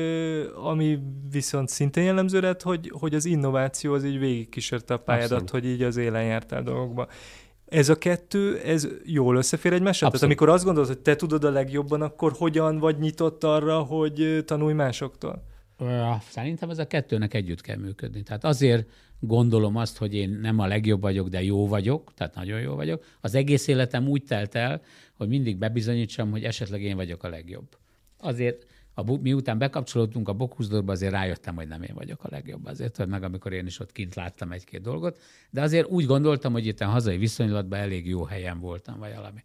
[0.63, 0.99] ami
[1.31, 5.49] viszont szintén jellemző lett, hogy, hogy az innováció az így végigkísérte a pályádat, Abszolút.
[5.49, 7.07] hogy így az élen jártál dolgokba.
[7.75, 10.09] Ez a kettő, ez jól összefér egymással?
[10.09, 14.43] Tehát amikor azt gondolod, hogy te tudod a legjobban, akkor hogyan vagy nyitott arra, hogy
[14.45, 15.43] tanulj másoktól?
[16.29, 18.23] Szerintem ez a kettőnek együtt kell működni.
[18.23, 22.59] Tehát azért gondolom azt, hogy én nem a legjobb vagyok, de jó vagyok, tehát nagyon
[22.59, 23.03] jó vagyok.
[23.21, 24.81] Az egész életem úgy telt el,
[25.17, 27.67] hogy mindig bebizonyítsam, hogy esetleg én vagyok a legjobb.
[28.17, 28.65] Azért
[28.95, 32.65] a, miután bekapcsolódtunk a Bokuszdorba, azért rájöttem, hogy nem én vagyok a legjobb.
[32.65, 35.19] Azért, hogy meg amikor én is ott kint láttam egy-két dolgot,
[35.49, 39.43] de azért úgy gondoltam, hogy itt a hazai viszonylatban elég jó helyen voltam, vagy valami.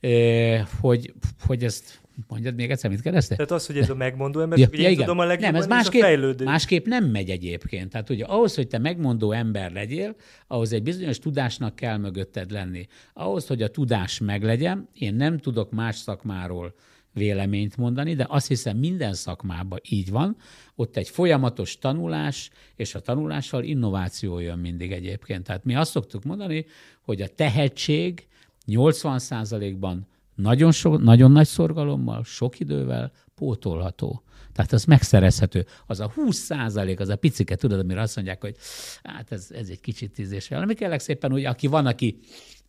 [0.00, 1.14] É, hogy,
[1.46, 3.34] hogy ezt mondjad még egyszer, mit kérdezte?
[3.34, 5.04] Tehát az, hogy ez a megmondó ember, ja, ja, én igen.
[5.04, 7.90] tudom a legjobban, nem, ez másképp, a másképp nem megy egyébként.
[7.90, 10.16] Tehát ugye ahhoz, hogy te megmondó ember legyél,
[10.46, 12.86] ahhoz egy bizonyos tudásnak kell mögötted lenni.
[13.12, 16.74] Ahhoz, hogy a tudás meglegyen, én nem tudok más szakmáról
[17.18, 20.36] véleményt mondani, de azt hiszem minden szakmában így van,
[20.74, 25.44] ott egy folyamatos tanulás, és a tanulással innováció jön mindig egyébként.
[25.44, 26.66] Tehát mi azt szoktuk mondani,
[27.02, 28.26] hogy a tehetség
[28.66, 34.22] 80%-ban nagyon, so, nagyon nagy szorgalommal, sok idővel pótolható.
[34.52, 35.66] Tehát az megszerezhető.
[35.86, 38.56] Az a 20 százalék, az a picike, tudod, amire azt mondják, hogy
[39.02, 40.58] hát ez, ez egy kicsit tízésre.
[40.58, 42.18] Nem kell szépen, hogy aki van, aki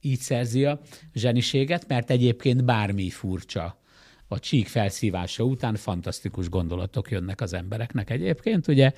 [0.02, 0.80] így szerzi a
[1.14, 3.80] zseniséget, mert egyébként bármi furcsa
[4.32, 8.68] a csík felszívása után fantasztikus gondolatok jönnek az embereknek egyébként.
[8.68, 8.94] Ugye,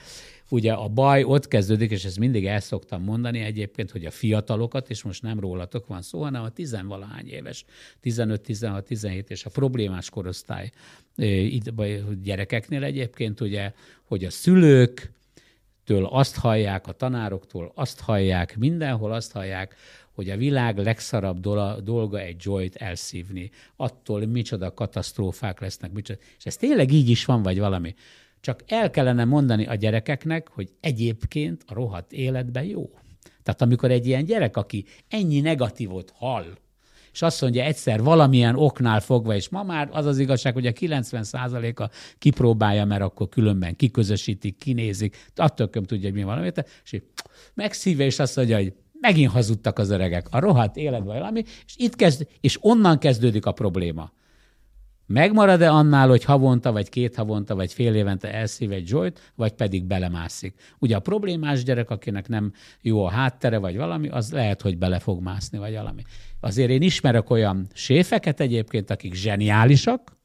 [0.49, 4.89] ugye a baj ott kezdődik, és ezt mindig el szoktam mondani egyébként, hogy a fiatalokat,
[4.89, 7.65] és most nem rólatok van szó, hanem a tizenvalahány éves,
[7.99, 10.71] 15, 16, 17 és a problémás korosztály
[12.23, 13.73] gyerekeknél egyébként, ugye,
[14.03, 15.11] hogy a szülők,
[15.84, 19.75] től azt hallják, a tanároktól azt hallják, mindenhol azt hallják,
[20.14, 21.39] hogy a világ legszarabb
[21.84, 23.49] dolga egy joyt elszívni.
[23.76, 26.20] Attól micsoda katasztrófák lesznek, micsoda.
[26.38, 27.95] És ez tényleg így is van, vagy valami.
[28.41, 32.89] Csak el kellene mondani a gyerekeknek, hogy egyébként a rohadt életben jó.
[33.43, 36.45] Tehát amikor egy ilyen gyerek, aki ennyi negatívot hall,
[37.14, 40.72] és azt mondja egyszer valamilyen oknál fogva, és ma már az az igazság, hogy a
[40.72, 46.51] 90%-a kipróbálja, mert akkor különben kiközösítik, kinézik, attól tudja, hogy mi valami,
[46.84, 47.01] és
[47.53, 50.28] megszívja, és azt mondja, hogy megint hazudtak az öregek.
[50.30, 54.12] A rohadt életben valami, és itt kezd, és onnan kezdődik a probléma.
[55.06, 59.84] Megmarad-e annál, hogy havonta, vagy két havonta, vagy fél évente elszív egy joyt, vagy pedig
[59.84, 60.56] belemászik?
[60.80, 64.99] Ugye a problémás gyerek, akinek nem jó a háttere, vagy valami, az lehet, hogy bele
[64.99, 66.02] fog mászni, vagy valami.
[66.39, 70.20] Azért én ismerek olyan séfeket egyébként, akik zseniálisak,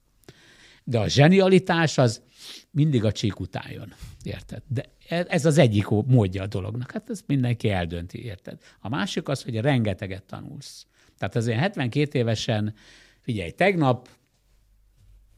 [0.85, 2.23] de a zsenialitás az
[2.77, 3.95] mindig a csík után jön.
[4.23, 4.63] Érted?
[4.67, 6.93] De ez az egyik módja a dolognak.
[6.93, 8.61] Hát ez mindenki eldönti, érted?
[8.81, 10.87] A másik az, hogy rengeteget tanulsz.
[11.19, 12.75] Tehát azért 72 évesen,
[13.21, 14.09] figyelj, tegnap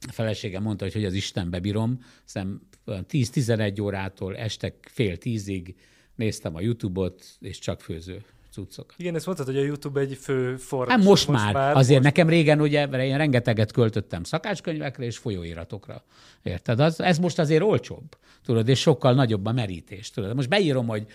[0.09, 5.75] a feleségem mondta, hogy, hogy az Istenbe bírom, hiszem 10-11 órától este fél tízig
[6.15, 8.25] néztem a YouTube-ot, és csak főző
[8.59, 8.95] cuccokat.
[8.99, 10.95] Igen, ezt mondtad, hogy a YouTube egy fő forrás.
[10.95, 11.55] Hát most, most már.
[11.55, 11.77] már.
[11.77, 12.15] Azért most...
[12.15, 16.05] nekem régen ugye én rengeteget költöttem szakácskönyvekre és folyóiratokra.
[16.43, 16.81] Érted?
[16.81, 18.17] Az, ez most azért olcsóbb.
[18.45, 20.11] Tudod, és sokkal nagyobb a merítés.
[20.11, 21.07] Tudod, most beírom, hogy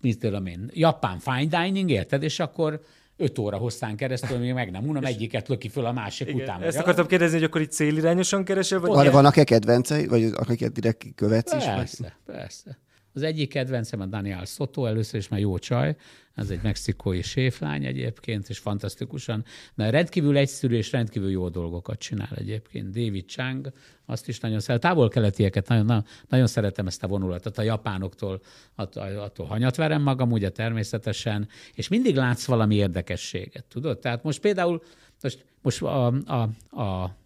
[0.00, 2.22] mit tudom én, japán fine dining, érted?
[2.22, 2.80] És akkor
[3.16, 6.62] öt óra hosszán keresztül, még meg nem unom, egyiket löki föl a másik igen, után.
[6.62, 8.80] Ezt akartam kérdezni, hogy akkor itt célirányosan keresel?
[8.80, 11.76] Vagy van, vannak-e kedvencei, vagy akiket direkt követsz persze, is?
[11.76, 12.78] Persze, persze.
[13.12, 15.96] Az egyik kedvencem a Daniel Soto, először is már jó csaj,
[16.34, 19.44] ez egy mexikói séflány egyébként, és fantasztikusan,
[19.74, 22.90] de rendkívül egyszerű és rendkívül jó dolgokat csinál egyébként.
[22.90, 23.72] David Chang,
[24.06, 24.90] azt is nagyon szeretem.
[24.90, 28.40] Távol-keletieket nagyon, nagyon szeretem ezt a vonulatot, a japánoktól
[28.74, 33.98] attól, attól hanyat verem magam, ugye természetesen, és mindig látsz valami érdekességet, tudod?
[33.98, 34.82] Tehát most például,
[35.22, 36.42] most, most a, a,
[36.82, 37.16] a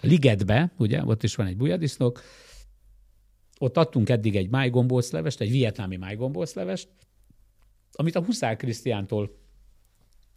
[0.00, 2.22] Ligetbe, ugye, ott is van egy bujadisznok,
[3.62, 6.88] ott adtunk eddig egy májgombóclevest, egy vietnámi májgombóclevest,
[7.92, 9.38] amit a Huszár Krisztiántól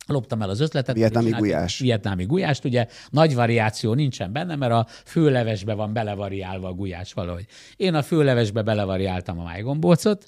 [0.08, 0.96] loptam el az ötletet.
[0.96, 1.80] Vietnámi gulyás.
[1.80, 7.46] Vietnámi gulyást, ugye nagy variáció nincsen benne, mert a főlevesbe van belevariálva a gulyás valahogy.
[7.78, 10.28] Én a főlevesbe belevariáltam a májgombócot,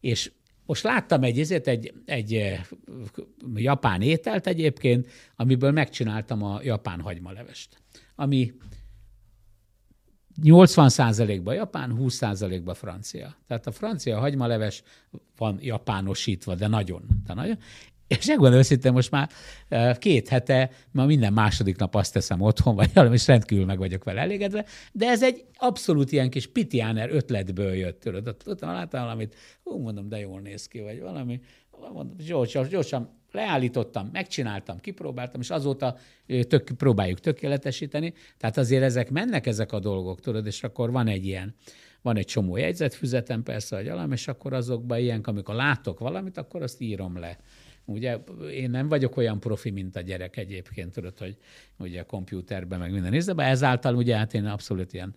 [0.00, 0.32] és
[0.64, 2.60] most láttam egy, ezért egy, egy eh,
[3.54, 7.82] japán ételt egyébként, amiből megcsináltam a japán hagymalevest,
[8.14, 8.52] ami
[10.42, 13.36] 80%-ba japán, 20%-ba francia.
[13.48, 14.82] Tehát a francia hagymaleves
[15.36, 17.02] van japánosítva, de nagyon.
[17.26, 17.58] De nagyon.
[18.06, 19.30] És megmondom őszintén, most már
[19.98, 24.04] két hete, ma minden második nap azt teszem otthon, vagy valami, és rendkívül meg vagyok
[24.04, 28.28] vele elégedve, de ez egy abszolút ilyen kis pitiáner ötletből jött, tudod.
[28.28, 31.40] Ott, ott láttam valamit, hú, mondom, de jól néz ki, vagy valami,
[31.92, 35.96] mondom, gyorsan, gyorsan leállítottam, megcsináltam, kipróbáltam, és azóta
[36.48, 38.12] tök, próbáljuk tökéletesíteni.
[38.38, 41.54] Tehát azért ezek mennek ezek a dolgok, tudod, és akkor van egy ilyen,
[42.02, 46.62] van egy csomó jegyzetfüzetem persze, hogy alam, és akkor azokban ilyen, amikor látok valamit, akkor
[46.62, 47.38] azt írom le.
[47.84, 48.18] Ugye
[48.52, 51.36] én nem vagyok olyan profi, mint a gyerek egyébként, tudod, hogy
[51.78, 55.14] ugye a kompjúterben meg minden nézze, de ezáltal ugye hát én abszolút ilyen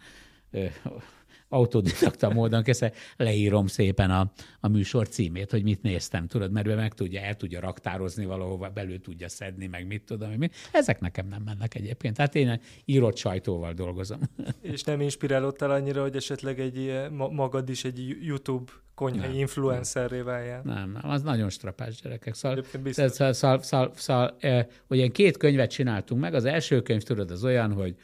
[1.49, 6.75] autodidakta módon kezdve leírom szépen a, a műsor címét, hogy mit néztem, tudod, mert ő
[6.75, 10.49] meg tudja, el tudja raktározni valahova, belül tudja szedni, meg mit tudom, mi.
[10.71, 12.15] Ezek nekem nem mennek egyébként.
[12.15, 14.19] Tehát én írott sajtóval dolgozom.
[14.61, 20.61] És nem inspirálódtál annyira, hogy esetleg egy magad is egy YouTube konyhai nem, influencerré váljál?
[20.63, 22.33] Nem, nem, az nagyon strapás gyerekek.
[22.33, 26.33] Szóval, szal, szal, szal, szal, e, ugye két könyvet csináltunk meg.
[26.33, 27.95] Az első könyv, tudod, az olyan, hogy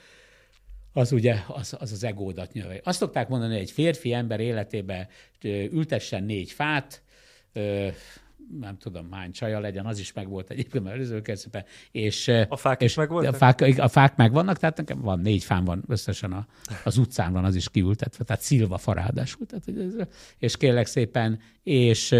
[0.95, 2.81] az ugye az az, az egódat növeli.
[2.83, 5.07] Azt szokták mondani, hogy egy férfi ember életébe
[5.71, 7.01] ültessen négy fát,
[8.59, 11.65] nem tudom, hány csaja legyen, az is megvolt egyébként előző kezdetben.
[11.91, 13.33] És, a fák és is megvoltak?
[13.33, 16.47] A fák, a fák megvannak, tehát nekem van négy fám van összesen a,
[16.83, 19.45] az utcán van, az is kiültetve, tehát szilva farádásul.
[19.45, 22.15] Tehát, és kérlek szépen, és,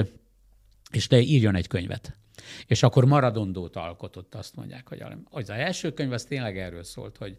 [0.92, 2.18] és te írjon egy könyvet.
[2.68, 7.38] És akkor Maradondót alkotott, azt mondják, hogy az első könyv az tényleg erről szólt, hogy,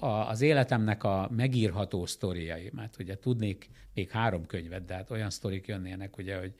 [0.00, 5.66] az életemnek a megírható sztoriai, mert ugye tudnék még három könyvet, de hát olyan sztorik
[5.66, 6.52] jönnének, ugye, hogy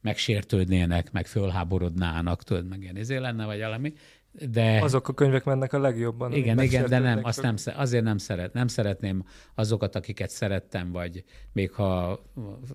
[0.00, 3.94] megsértődnének, meg fölháborodnának, tudod, meg ilyen izé lenne, vagy valami.
[4.32, 4.78] De...
[4.82, 6.32] Azok a könyvek mennek a legjobban.
[6.32, 11.24] Igen, igen, de nem, azt nem, azért nem, szeret, nem szeretném azokat, akiket szerettem, vagy
[11.52, 12.20] még ha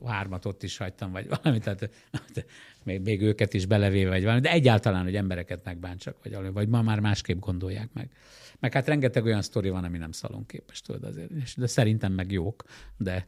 [0.05, 1.89] hármat ott is hagytam, vagy valami, tehát
[2.83, 6.81] még, még őket is belevéve, vagy valami, de egyáltalán, hogy embereket megbántsak, vagy vagy ma
[6.81, 8.09] már másképp gondolják meg.
[8.59, 12.63] Meg hát rengeteg olyan sztori van, ami nem szalonképes, tudod azért, de szerintem meg jók,
[12.97, 13.25] de,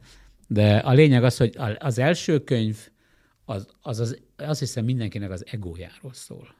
[0.48, 2.88] de a lényeg az, hogy az első könyv,
[3.44, 6.56] az, az, az azt hiszem mindenkinek az egójáról szól.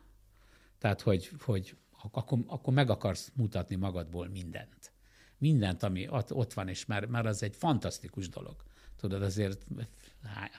[0.79, 1.77] Tehát, hogy, hogy
[2.13, 4.93] akkor, akkor meg akarsz mutatni magadból mindent.
[5.39, 8.57] Mindent, ami ott, van, és már, már az egy fantasztikus dolog.
[8.97, 9.67] Tudod, azért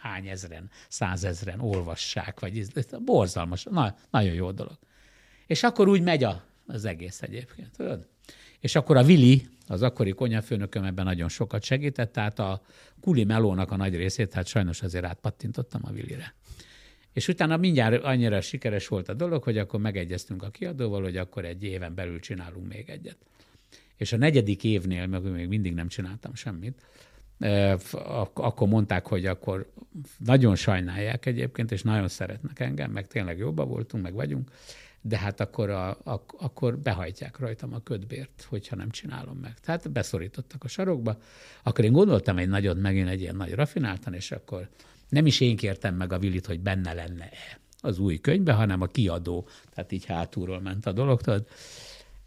[0.01, 4.78] hány ezren, százezren olvassák, vagy ez, ez borzalmas, na, nagyon jó dolog.
[5.47, 8.07] És akkor úgy megy a, az egész egyébként, tudod?
[8.59, 12.61] És akkor a Vili, az akkori konyafőnököm ebben nagyon sokat segített, tehát a
[13.01, 16.34] kuli melónak a nagy részét, hát sajnos azért átpattintottam a Vilire.
[17.20, 21.45] És utána mindjárt annyira sikeres volt a dolog, hogy akkor megegyeztünk a kiadóval, hogy akkor
[21.45, 23.17] egy éven belül csinálunk még egyet.
[23.95, 26.86] És a negyedik évnél, meg még mindig nem csináltam semmit,
[28.34, 29.72] akkor mondták, hogy akkor
[30.17, 34.51] nagyon sajnálják egyébként, és nagyon szeretnek engem, meg tényleg jobban voltunk, meg vagyunk,
[35.01, 39.59] de hát akkor, a, a, akkor behajtják rajtam a ködbért, hogyha nem csinálom meg.
[39.59, 41.17] Tehát beszorítottak a sarokba.
[41.63, 44.70] Akkor én gondoltam egy nagyot, megint egy ilyen nagy rafináltan, és akkor
[45.10, 48.86] nem is én kértem meg a Vilit, hogy benne lenne-e az új könyvbe, hanem a
[48.86, 49.47] kiadó.
[49.74, 51.22] Tehát így hátulról ment a dolog.
[51.22, 51.47] Tudod.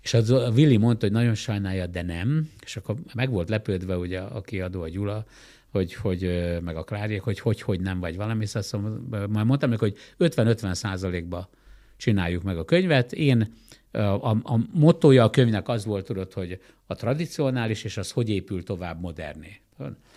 [0.03, 2.51] És az, a Willi mondta, hogy nagyon sajnálja, de nem.
[2.64, 5.24] És akkor meg volt lepődve ugye a kiadó, a Gyula,
[5.70, 6.20] hogy, hogy
[6.62, 8.47] meg a Kláriek, hogy hogy, hogy nem vagy valami.
[8.47, 11.49] Szóval majd mondtam meg, hogy 50-50 százalékba
[11.97, 13.12] csináljuk meg a könyvet.
[13.12, 13.55] Én
[13.91, 18.62] a, a motója a könyvnek az volt, tudod, hogy a tradicionális, és az hogy épül
[18.62, 19.61] tovább moderné.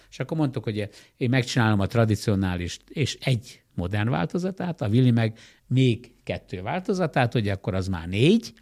[0.10, 5.38] És akkor mondtuk, hogy én megcsinálom a tradicionális és egy modern változatát, a Willi meg
[5.68, 8.54] még kettő változatát, hogy akkor az már négy,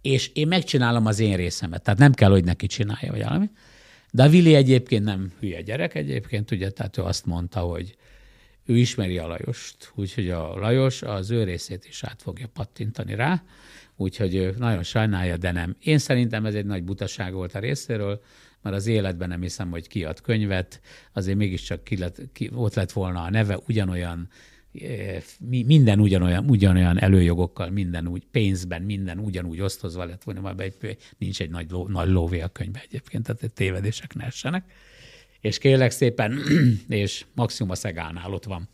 [0.00, 1.82] és én megcsinálom az én részemet.
[1.82, 3.50] Tehát nem kell, hogy neki csinálja, vagy valami.
[4.12, 7.96] De a Vili egyébként nem hülye gyerek egyébként, ugye, tehát ő azt mondta, hogy
[8.64, 13.42] ő ismeri a Lajost, úgyhogy a Lajos az ő részét is át fogja pattintani rá,
[13.96, 15.76] úgyhogy ő nagyon sajnálja, de nem.
[15.80, 18.20] Én szerintem ez egy nagy butaság volt a részéről,
[18.66, 20.80] mert az életben nem hiszem, hogy kiad könyvet,
[21.12, 24.28] azért mégiscsak ki lett, ki, ott lett volna a neve, ugyanolyan
[24.72, 31.40] eh, minden ugyanolyan, ugyanolyan előjogokkal, minden úgy pénzben, minden ugyanúgy osztozva lett volna, majd nincs
[31.40, 34.72] egy nagy, nagy lóvé a könyvben egyébként, tehát tévedések ne essenek.
[35.40, 36.38] És kérlek szépen,
[36.88, 38.68] és maximum a Szegánál ott van.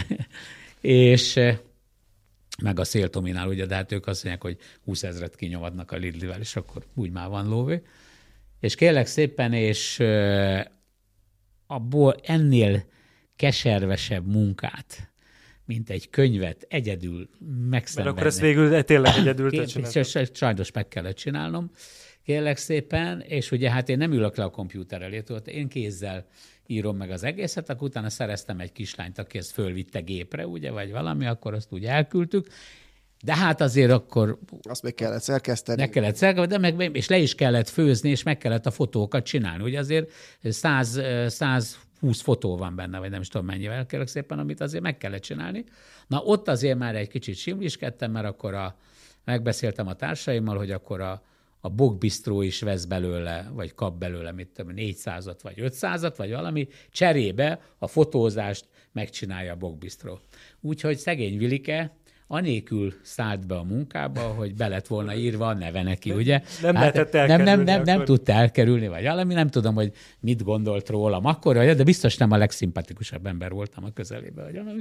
[0.80, 1.58] és eh,
[2.62, 6.40] meg a Széltominál, ugye, de hát ők azt mondják, hogy 20 ezret kinyomadnak a Lidlivel,
[6.40, 7.82] és akkor úgy már van lóvé.
[8.60, 10.02] És kérlek szépen, és
[11.66, 12.84] abból ennél
[13.36, 15.12] keservesebb munkát,
[15.64, 17.28] mint egy könyvet egyedül
[17.68, 18.02] megszenvedni.
[18.02, 20.02] Mert akkor ezt végül tényleg egyedül te
[20.32, 21.70] Sajnos meg kellett csinálnom,
[22.22, 26.26] kérlek szépen, és ugye hát én nem ülök le a komputer elé, tudod, én kézzel
[26.66, 30.90] írom meg az egészet, akkor utána szereztem egy kislányt, aki ezt fölvitte gépre, ugye, vagy
[30.90, 32.46] valami, akkor azt úgy elküldtük,
[33.24, 34.38] de hát azért akkor...
[34.62, 35.80] Azt meg kellett szerkeszteni.
[35.80, 39.24] Meg kellett szerkeszteni, de meg, és le is kellett főzni, és meg kellett a fotókat
[39.24, 39.62] csinálni.
[39.62, 40.10] Ugye azért
[40.42, 44.98] 100, 120 fotó van benne, vagy nem is tudom mennyivel kérlek szépen, amit azért meg
[44.98, 45.64] kellett csinálni.
[46.06, 48.76] Na ott azért már egy kicsit simliskedtem, mert akkor a,
[49.24, 51.22] megbeszéltem a társaimmal, hogy akkor a,
[51.60, 56.68] a bogbisztró is vesz belőle, vagy kap belőle, mit tudom, 400-at, vagy 500-at, vagy valami,
[56.90, 60.20] cserébe a fotózást megcsinálja a bogbisztró.
[60.60, 61.96] Úgyhogy szegény Vilike
[62.30, 66.42] anélkül szállt be a munkába, hogy be lett volna írva a neve neki, ugye?
[66.62, 70.42] Nem hát, lehetett nem, nem, nem, nem tudta elkerülni, vagy valami, nem tudom, hogy mit
[70.42, 74.80] gondolt rólam akkor, de biztos nem a legszimpatikusabb ember voltam a közelében, vagy valami.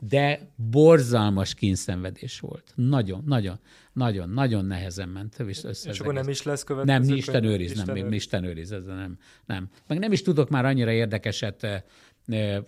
[0.00, 0.40] De
[0.70, 2.72] borzalmas kínszenvedés volt.
[2.74, 3.58] Nagyon, nagyon,
[3.92, 5.90] nagyon, nagyon nehezen ment össze.
[5.90, 9.18] És akkor nem is lesz következő Nem, Isten őriz, nem, Isten Isten őriz, ez nem,
[9.46, 9.68] nem.
[9.86, 11.84] Meg nem is tudok már annyira érdekeset.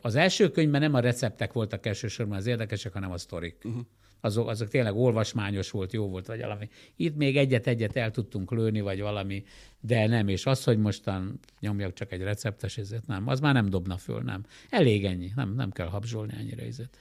[0.00, 3.56] Az első könyvben nem a receptek voltak elsősorban az érdekesek, hanem a sztorik.
[3.64, 3.82] Uh-huh
[4.20, 6.68] azok, azok tényleg olvasmányos volt, jó volt, vagy valami.
[6.96, 9.44] Itt még egyet-egyet el tudtunk lőni, vagy valami,
[9.80, 13.68] de nem, és az, hogy mostan nyomjak csak egy receptes ezért nem, az már nem
[13.68, 14.44] dobna föl, nem.
[14.70, 16.98] Elég ennyi, nem, nem kell habzsolni ennyire ezért.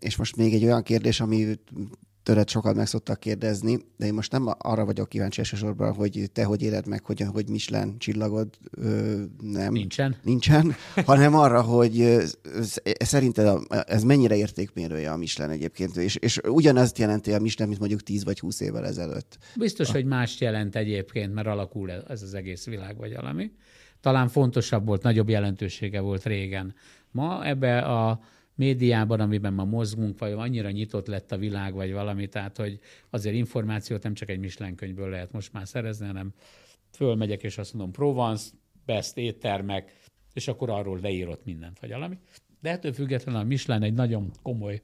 [0.00, 1.58] És most még egy olyan kérdés, ami
[2.24, 6.44] tőled sokat meg szoktak kérdezni, de én most nem arra vagyok kíváncsi elsősorban, hogy te
[6.44, 9.72] hogy éled meg, hogy, hogy Michelin csillagod ö, nem.
[9.72, 10.16] Nincsen.
[10.22, 10.74] Nincsen,
[11.06, 12.16] hanem arra, hogy
[12.98, 18.02] szerinted ez mennyire értékmérője a Michelin egyébként, és, és ugyanezt jelenti a Michelin, mint mondjuk
[18.02, 19.38] 10 vagy 20 évvel ezelőtt.
[19.56, 19.92] Biztos, a...
[19.92, 23.50] hogy más jelent egyébként, mert alakul ez az egész világ, vagy valami.
[24.00, 26.74] Talán fontosabb volt, nagyobb jelentősége volt régen.
[27.10, 28.20] Ma ebbe a
[28.54, 32.78] médiában, amiben ma mozgunk, vagy annyira nyitott lett a világ, vagy valami, tehát hogy
[33.10, 36.32] azért információt nem csak egy Michelin könyvből lehet most már szerezni, hanem
[36.90, 38.50] fölmegyek, és azt mondom, Provence,
[38.86, 39.96] best éttermek,
[40.32, 42.18] és akkor arról leírott mindent, vagy valami.
[42.60, 44.82] De ettől függetlenül a Michelin egy nagyon komoly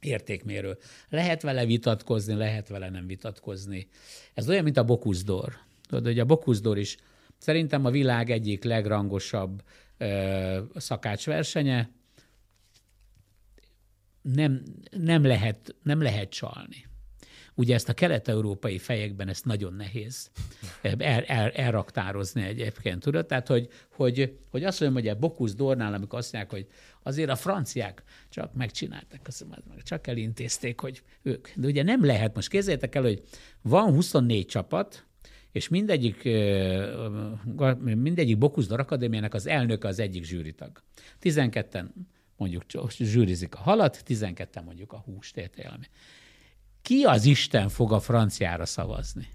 [0.00, 0.76] értékmérő.
[1.08, 3.88] Lehet vele vitatkozni, lehet vele nem vitatkozni.
[4.34, 5.52] Ez olyan, mint a Bokuszdor.
[5.88, 6.96] Tudod, hogy a Bokuszdor is
[7.38, 9.62] szerintem a világ egyik legrangosabb
[9.98, 11.90] ö, szakácsversenye,
[14.22, 16.90] nem, nem, lehet, nem lehet csalni.
[17.54, 20.30] Ugye ezt a kelet-európai fejekben ezt nagyon nehéz
[20.82, 23.26] el, el, elraktározni egyébként, tudod?
[23.26, 26.66] Tehát, hogy, hogy, hogy azt mondom, hogy a Bokusz Dornál, amikor azt mondják, hogy
[27.02, 31.48] azért a franciák csak megcsináltak, azt mondom, csak elintézték, hogy ők.
[31.54, 33.22] De ugye nem lehet, most képzeljétek el, hogy
[33.62, 35.06] van 24 csapat,
[35.52, 36.22] és mindegyik,
[37.80, 40.82] mindegyik Bokuszdor Akadémiának az elnöke az egyik zsűritag.
[41.22, 41.86] 12-en
[42.42, 45.86] mondjuk zsűrizik a halat, 12 mondjuk a húst értelmi.
[46.82, 49.28] Ki az Isten fog a franciára szavazni?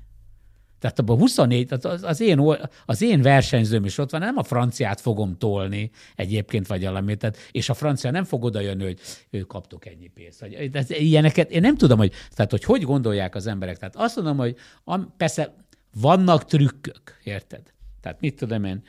[0.80, 5.02] Tehát abban 24, az, az, én, az én versenyzőm is ott van, nem a franciát
[5.02, 9.00] fogom tolni egyébként, vagy valamit, tehát, és a francia nem fog oda jönni, hogy
[9.30, 10.40] ő kaptok ennyi pénzt.
[10.40, 13.78] Vagy, de ilyeneket én nem tudom, hogy, tehát, hogy hogy gondolják az emberek.
[13.78, 15.56] Tehát azt mondom, hogy am, persze
[15.94, 17.74] vannak trükkök, érted?
[18.02, 18.84] Tehát mit tudom én,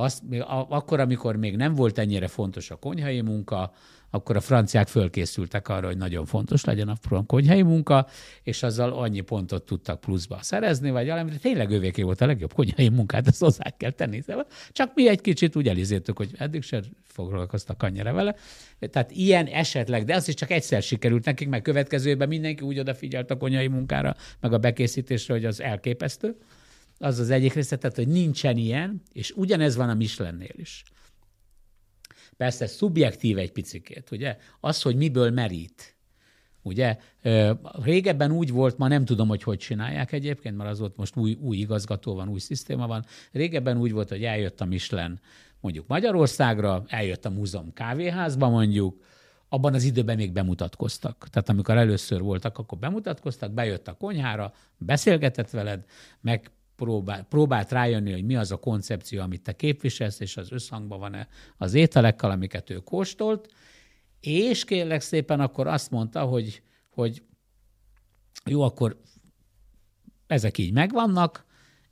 [0.00, 0.22] azt,
[0.68, 3.72] akkor, amikor még nem volt ennyire fontos a konyhai munka,
[4.10, 8.06] akkor a franciák fölkészültek arra, hogy nagyon fontos legyen a konyhai munka,
[8.42, 12.88] és azzal annyi pontot tudtak pluszba szerezni, vagy valami, tényleg ővéké volt a legjobb konyhai
[12.88, 14.22] munkát, ezt hozzá kell tenni.
[14.72, 18.34] Csak mi egy kicsit úgy elizéltük, hogy eddig sem foglalkoztak annyira vele.
[18.90, 23.30] Tehát ilyen esetleg, de az is csak egyszer sikerült nekik, meg következőben mindenki úgy odafigyelt
[23.30, 26.36] a konyhai munkára, meg a bekészítésre, hogy az elképesztő
[27.00, 30.82] az az egyik része, tehát, hogy nincsen ilyen, és ugyanez van a Michelinnél is.
[32.36, 34.36] Persze szubjektív egy picikét, ugye?
[34.60, 35.96] Az, hogy miből merít.
[36.62, 36.98] Ugye?
[37.82, 41.36] Régebben úgy volt, ma nem tudom, hogy hogy csinálják egyébként, mert az volt most új,
[41.40, 43.04] új igazgató van, új szisztéma van.
[43.32, 45.20] Régebben úgy volt, hogy eljött a Michelin
[45.60, 49.04] mondjuk Magyarországra, eljött a múzeum kávéházba mondjuk,
[49.48, 51.26] abban az időben még bemutatkoztak.
[51.30, 55.84] Tehát amikor először voltak, akkor bemutatkoztak, bejött a konyhára, beszélgetett veled,
[56.20, 60.98] meg próbál, próbált rájönni, hogy mi az a koncepció, amit te képviselsz, és az összhangban
[60.98, 63.48] van-e az ételekkel, amiket ő kóstolt,
[64.20, 67.22] és kérlek szépen akkor azt mondta, hogy, hogy
[68.44, 69.00] jó, akkor
[70.26, 71.44] ezek így megvannak,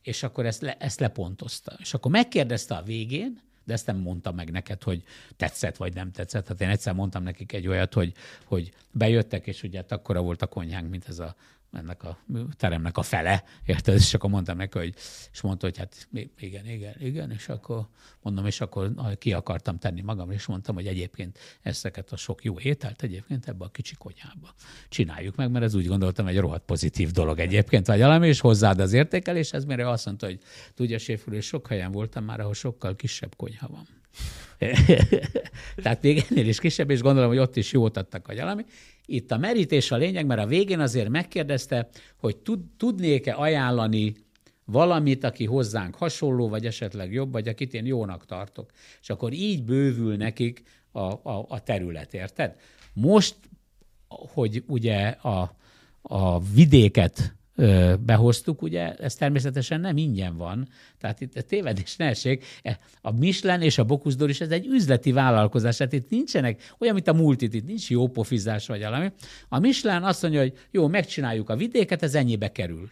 [0.03, 1.77] és akkor ezt, le, ezt lepontozta.
[1.79, 5.03] És akkor megkérdezte a végén, de ezt nem mondta meg neked, hogy
[5.37, 6.49] tetszett vagy nem tetszett.
[6.49, 8.13] Hát én egyszer mondtam nekik egy olyat, hogy,
[8.45, 11.37] hogy bejöttek, és ugye hát akkora volt a konyhánk, mint ez a
[11.73, 12.19] ennek a
[12.57, 13.95] teremnek a fele, érted?
[13.95, 14.95] És akkor mondtam neki, hogy,
[15.33, 16.09] és mondta, hogy hát
[16.39, 17.89] igen, igen, igen, és akkor
[18.23, 22.59] mondom, és akkor ki akartam tenni magam, és mondtam, hogy egyébként ezeket a sok jó
[22.59, 24.55] ételt egyébként ebbe a kicsi konyhába
[24.89, 28.81] csináljuk meg, mert ez úgy gondoltam egy rohadt pozitív dolog egyébként, vagy valami, és hozzáad
[28.81, 30.41] az értékeléshez, mire azt mondta, hogy
[30.75, 33.98] tudja, Séfúr, sok helyen voltam már, ahol sokkal kisebb konyha van.
[35.83, 38.65] Tehát még ennél is kisebb, és gondolom, hogy ott is jót adtak, vagy valami.
[39.07, 44.15] Itt a merítés a lényeg, mert a végén azért megkérdezte, hogy tud, tudnék-e ajánlani
[44.65, 48.71] valamit, aki hozzánk hasonló, vagy esetleg jobb, vagy akit én jónak tartok.
[49.01, 52.57] És akkor így bővül nekik a, a, a terület, érted?
[52.93, 53.37] Most,
[54.09, 55.57] hogy ugye a,
[56.03, 57.37] a vidéket
[58.01, 62.45] behoztuk, ugye ez természetesen nem ingyen van, tehát itt a tévedés ne essék.
[62.63, 66.95] E, a Michelin és a Bocuse is ez egy üzleti vállalkozás, tehát itt nincsenek, olyan,
[66.95, 69.13] mint a multit, itt nincs jó pofizás vagy valami.
[69.49, 72.91] A Michelin azt mondja, hogy jó, megcsináljuk a vidéket, ez ennyibe kerül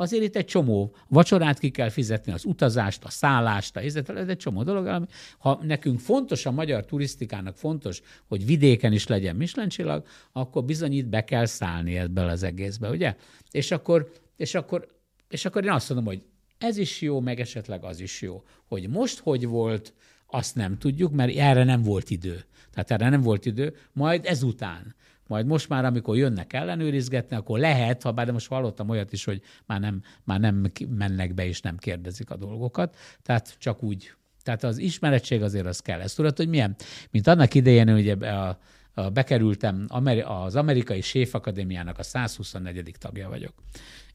[0.00, 3.96] azért itt egy csomó vacsorát ki kell fizetni, az utazást, a szállást, a ez
[4.28, 4.86] egy csomó dolog.
[4.86, 5.06] Ami,
[5.38, 10.92] ha nekünk fontos, a magyar turisztikának fontos, hogy vidéken is legyen Michelin csillag, akkor bizony
[10.92, 13.16] itt be kell szállni ebből az egészbe, ugye?
[13.50, 14.88] És akkor, és akkor,
[15.28, 16.22] és akkor én azt mondom, hogy
[16.58, 18.42] ez is jó, meg esetleg az is jó.
[18.66, 19.94] Hogy most hogy volt,
[20.26, 22.44] azt nem tudjuk, mert erre nem volt idő.
[22.72, 24.94] Tehát erre nem volt idő, majd ezután.
[25.28, 29.24] Majd most már, amikor jönnek ellenőrizgetni, akkor lehet, ha bár de most hallottam olyat is,
[29.24, 32.96] hogy már nem, már nem mennek be és nem kérdezik a dolgokat.
[33.22, 34.12] Tehát csak úgy.
[34.42, 36.00] Tehát az ismeretség azért az kell.
[36.00, 36.76] Ezt tudod, hogy milyen?
[37.10, 38.58] Mint annak idején, ugye a,
[38.94, 39.86] a, bekerültem
[40.24, 42.94] az amerikai séfakadémiának a 124.
[42.98, 43.52] tagja vagyok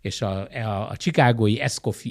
[0.03, 1.59] és a, a, a Chicagói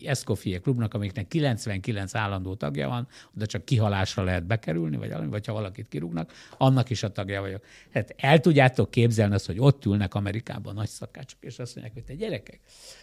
[0.05, 5.53] Escoffier klubnak, amiknek 99 állandó tagja van, oda csak kihalásra lehet bekerülni, vagy, vagy ha
[5.53, 7.65] valakit kirúgnak, annak is a tagja vagyok.
[7.93, 12.05] Hát el tudjátok képzelni azt, hogy ott ülnek Amerikában nagy szakácsok, és azt mondják, hogy
[12.05, 12.61] te gyerekek,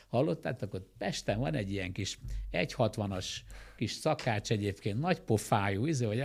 [0.07, 2.19] hallottátok, ott Pesten van egy ilyen kis
[2.51, 3.25] 1,60-as
[3.75, 6.19] kis szakács egyébként, nagy pofájú, izé, vagy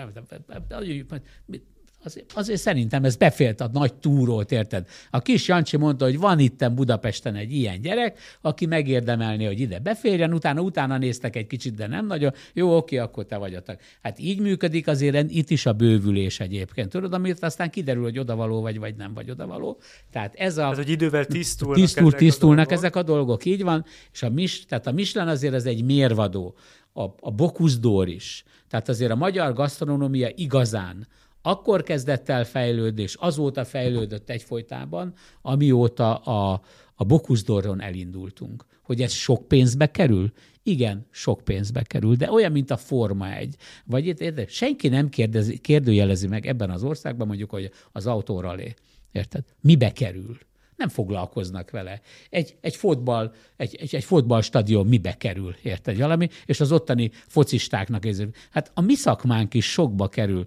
[2.05, 4.87] Azért, azért szerintem ez befélt a nagy túrót, érted?
[5.11, 9.79] A kis Jancsi mondta, hogy van itten Budapesten egy ilyen gyerek, aki megérdemelni, hogy ide
[9.79, 12.33] beférjen, utána utána néztek egy kicsit, de nem nagyon.
[12.53, 13.79] Jó, oké, akkor te vagy a tag.
[14.03, 16.89] Hát így működik azért itt is a bővülés egyébként.
[16.89, 19.79] Tudod, amit aztán kiderül, hogy odavaló vagy, vagy nem vagy odavaló.
[20.11, 20.71] Tehát ez a...
[20.71, 23.85] Ez, hogy idővel tisztulnak, tisztul, ezek, tisztulnak a ezek a dolgok, így van.
[24.13, 26.55] És a mis, tehát a Michelin azért ez egy mérvadó.
[26.93, 28.45] A, a Bocuse is.
[28.69, 31.07] Tehát azért a magyar gasztronómia igazán
[31.47, 36.63] akkor kezdett el fejlődni, és azóta fejlődött egyfolytában, amióta a,
[36.95, 38.65] a Bokuszdorron elindultunk.
[38.83, 40.33] Hogy ez sok pénzbe kerül?
[40.63, 43.57] Igen, sok pénzbe kerül, de olyan, mint a Forma egy.
[43.85, 48.75] Vagy itt, senki nem kérdezi, kérdőjelezi meg ebben az országban, mondjuk, hogy az autóralé.
[49.13, 49.45] Érted?
[49.61, 50.39] Mibe kerül?
[50.77, 52.01] nem foglalkoznak vele.
[52.31, 56.29] Egy, egy, fotball, egy, egy, egy fotballstadion mibe kerül, érted valami?
[56.47, 60.45] És az ottani focistáknak ez, hát a mi szakmánk is sokba kerül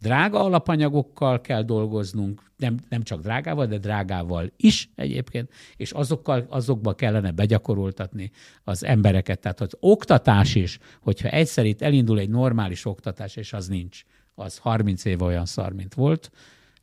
[0.00, 6.94] drága alapanyagokkal kell dolgoznunk, nem, nem csak drágával, de drágával is egyébként, és azokkal, azokba
[6.94, 8.30] kellene begyakoroltatni
[8.64, 9.40] az embereket.
[9.40, 14.58] Tehát az oktatás is, hogyha egyszer itt elindul egy normális oktatás, és az nincs, az
[14.58, 16.30] 30 év olyan szar, mint volt,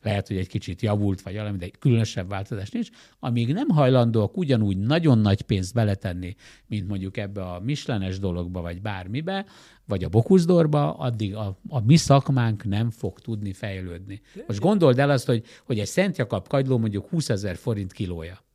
[0.02, 2.88] lehet, hogy egy kicsit javult, vagy valami, de egy különösebb változás nincs,
[3.18, 6.34] amíg nem hajlandóak ugyanúgy nagyon nagy pénzt beletenni,
[6.66, 9.46] mint mondjuk ebbe a mislenes dologba, vagy bármibe,
[9.84, 14.20] vagy a bokuszdorba, addig a, a mi szakmánk nem fog tudni fejlődni.
[14.46, 18.46] Most gondold el azt, hogy, hogy egy Szent Jakab kagyló mondjuk 20 ezer forint kilója.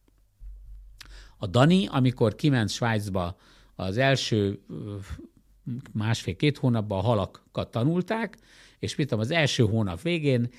[1.38, 3.36] A Dani, amikor kiment Svájcba
[3.76, 4.60] az első
[5.91, 8.38] másfél-két hónapban a halakat tanulták,
[8.80, 10.50] és mit tudom, az első hónap végén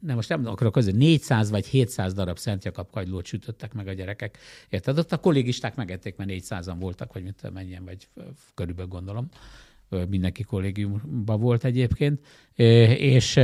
[0.00, 3.92] nem most nem akarok közül, 400 vagy 700 darab Szent Jakab kagylót sütöttek meg a
[3.92, 4.38] gyerekek.
[4.68, 4.98] Érted?
[4.98, 8.08] Ott a kollégisták megették, mert 400-an voltak, vagy mit mennyien, vagy
[8.54, 9.28] körülbelül gondolom.
[10.08, 12.20] Mindenki kollégiumban volt egyébként.
[12.98, 13.40] És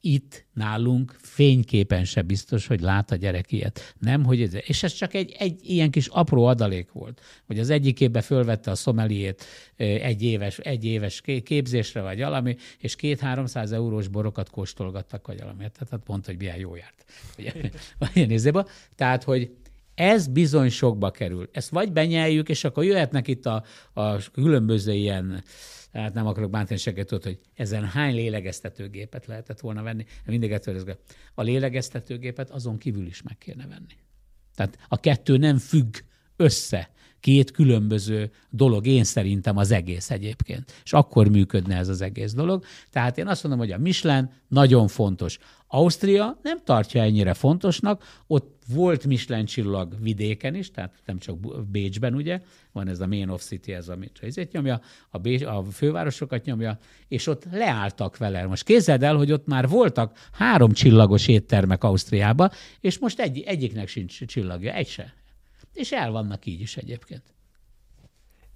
[0.00, 3.94] itt nálunk fényképen se biztos, hogy lát a gyerek ilyet.
[3.98, 7.70] Nem, hogy ez, és ez csak egy, egy ilyen kis apró adalék volt, hogy az
[7.70, 9.44] egyik évben fölvette a szomeliét
[9.76, 15.58] egy éves, egy éves képzésre, vagy valami, és két-háromszáz eurós borokat kóstolgattak, vagy valami.
[15.58, 17.04] Tehát pont, hogy milyen jó járt.
[18.14, 19.50] Ilyen Tehát, hogy
[19.94, 21.48] ez bizony sokba kerül.
[21.52, 25.42] Ezt vagy benyeljük, és akkor jöhetnek itt a, a különböző ilyen
[25.92, 30.04] hát nem akarok bántani senkit, hogy ezen hány lélegeztetőgépet lehetett volna venni.
[30.26, 30.96] Mindig ettől
[31.34, 33.96] A lélegeztetőgépet azon kívül is meg kéne venni.
[34.54, 35.94] Tehát a kettő nem függ
[36.36, 36.90] össze.
[37.20, 40.72] Két különböző dolog, én szerintem az egész egyébként.
[40.84, 42.64] És akkor működne ez az egész dolog.
[42.90, 45.38] Tehát én azt mondom, hogy a Michelin nagyon fontos.
[45.66, 51.36] Ausztria nem tartja ennyire fontosnak, ott volt Michelin csillag vidéken is, tehát nem csak
[51.70, 52.40] Bécsben, ugye,
[52.72, 56.78] van ez a Main of City, ez amit ezért nyomja, a, Bécs, a fővárosokat nyomja,
[57.08, 58.46] és ott leálltak vele.
[58.46, 62.50] Most képzeld el, hogy ott már voltak három csillagos éttermek Ausztriában,
[62.80, 65.14] és most egy, egyiknek sincs csillagja, egy se.
[65.72, 67.22] És el vannak így is egyébként.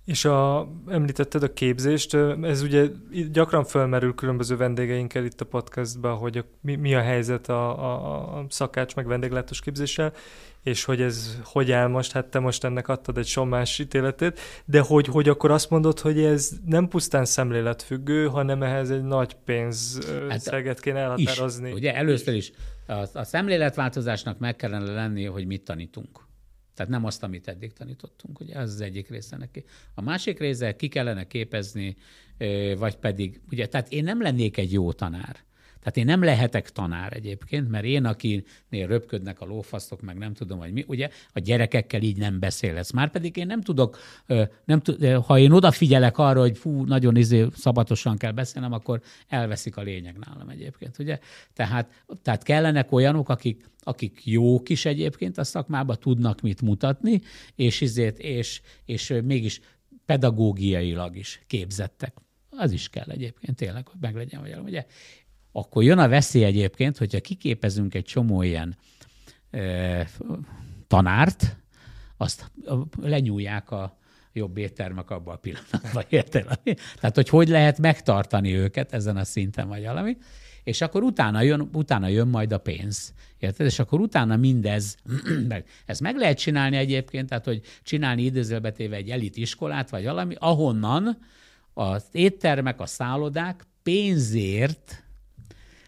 [0.05, 2.87] És a, említetted a képzést, ez ugye
[3.33, 8.39] gyakran felmerül különböző vendégeinkkel itt a podcastban, hogy a, mi, mi a helyzet a, a,
[8.39, 10.13] a szakács meg vendéglátós képzéssel,
[10.63, 14.81] és hogy ez hogy áll most, hát te most ennek adtad egy sommás ítéletét, de
[14.81, 20.09] hogy, hogy akkor azt mondod, hogy ez nem pusztán szemléletfüggő, hanem ehhez egy nagy pénz
[20.29, 21.69] hát, kéne elhatározni.
[21.69, 22.53] Is, ugye először is
[22.87, 26.25] a, a szemléletváltozásnak meg kellene lenni, hogy mit tanítunk.
[26.75, 29.65] Tehát nem azt, amit eddig tanítottunk, ugye ez az egyik része neki.
[29.95, 31.97] A másik része ki kellene képezni,
[32.77, 35.37] vagy pedig, ugye, tehát én nem lennék egy jó tanár.
[35.85, 40.59] Tehát én nem lehetek tanár egyébként, mert én, akinél röpködnek a lófasztok, meg nem tudom,
[40.59, 42.91] hogy mi, ugye a gyerekekkel így nem beszélsz.
[42.91, 43.99] Már pedig én nem tudok,
[44.65, 49.77] nem tud, ha én odafigyelek arra, hogy fú, nagyon izé, szabatosan kell beszélnem, akkor elveszik
[49.77, 51.19] a lényeg nálam egyébként, ugye?
[51.53, 57.21] Tehát, tehát kellenek olyanok, akik, akik jók is egyébként a szakmában, tudnak mit mutatni,
[57.55, 59.61] és, izét, és, és mégis
[60.07, 62.15] pedagógiailag is képzettek.
[62.57, 64.87] Az is kell egyébként tényleg, hogy meglegyen, vagy ugye
[65.57, 68.77] akkor jön a veszély egyébként, hogyha kiképezünk egy csomó ilyen
[69.51, 70.09] e,
[70.87, 71.57] tanárt,
[72.17, 72.51] azt
[73.01, 73.99] lenyúlják a
[74.33, 76.05] jobb éttermek abban a pillanatban.
[76.19, 76.61] Érted?
[76.95, 80.17] Tehát, hogy hogy lehet megtartani őket ezen a szinten, vagy valami.
[80.63, 83.13] És akkor utána jön, utána jön majd a pénz.
[83.39, 83.67] Érted?
[83.67, 84.97] És akkor utána mindez,
[85.87, 91.19] ezt meg lehet csinálni egyébként, tehát, hogy csinálni idézőbetéve egy elit iskolát, vagy valami, ahonnan
[91.75, 95.04] az éttermek, a szállodák pénzért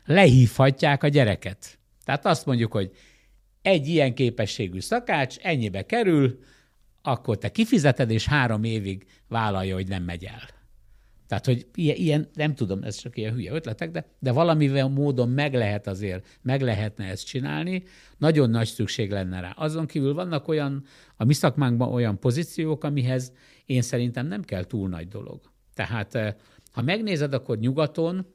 [0.07, 1.79] lehívhatják a gyereket.
[2.05, 2.91] Tehát azt mondjuk, hogy
[3.63, 6.39] egy ilyen képességű szakács ennyibe kerül,
[7.03, 10.55] akkor te kifizeted, és három évig vállalja, hogy nem megy el.
[11.27, 15.55] Tehát, hogy ilyen, nem tudom, ez csak ilyen hülye ötletek, de, de valamivel módon meg
[15.55, 17.83] lehet azért, meg lehetne ezt csinálni,
[18.19, 19.51] nagyon nagy szükség lenne rá.
[19.51, 20.85] Azon kívül vannak olyan,
[21.17, 23.33] a mi szakmánkban olyan pozíciók, amihez
[23.65, 25.41] én szerintem nem kell túl nagy dolog.
[25.75, 26.35] Tehát, eh,
[26.73, 28.27] ha megnézed, akkor nyugaton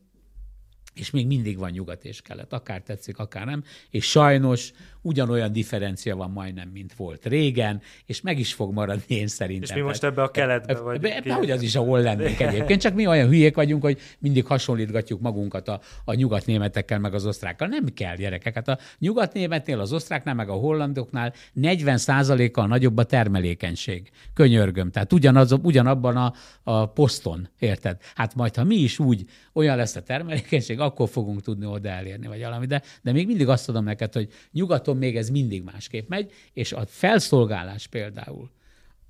[0.93, 4.71] és még mindig van nyugat és kelet, akár tetszik, akár nem, és sajnos
[5.01, 9.77] ugyanolyan differencia van majdnem, mint volt régen, és meg is fog maradni én szerintem.
[9.77, 11.05] És mi most ebbe a keletbe vagy?
[11.05, 15.21] Ebbe, hogy az is, ahol lennénk egyébként, csak mi olyan hülyék vagyunk, hogy mindig hasonlítgatjuk
[15.21, 17.67] magunkat a, a nyugatnémetekkel, meg az osztrákkal.
[17.67, 18.53] Nem kell, gyerekek.
[18.53, 24.11] Hát a nyugatnémetnél, az osztráknál, meg a hollandoknál 40%-kal nagyobb a termelékenység.
[24.33, 24.91] Könyörgöm.
[24.91, 26.33] Tehát ugyanaz, ugyanabban a,
[26.63, 27.97] a poszton, érted?
[28.15, 32.27] Hát majd, ha mi is úgy olyan lesz a termelékenység, akkor fogunk tudni oda elérni,
[32.27, 32.65] vagy valami.
[32.65, 36.73] De, de még mindig azt tudom neked, hogy nyugaton még ez mindig másképp megy, és
[36.73, 38.51] a felszolgálás például,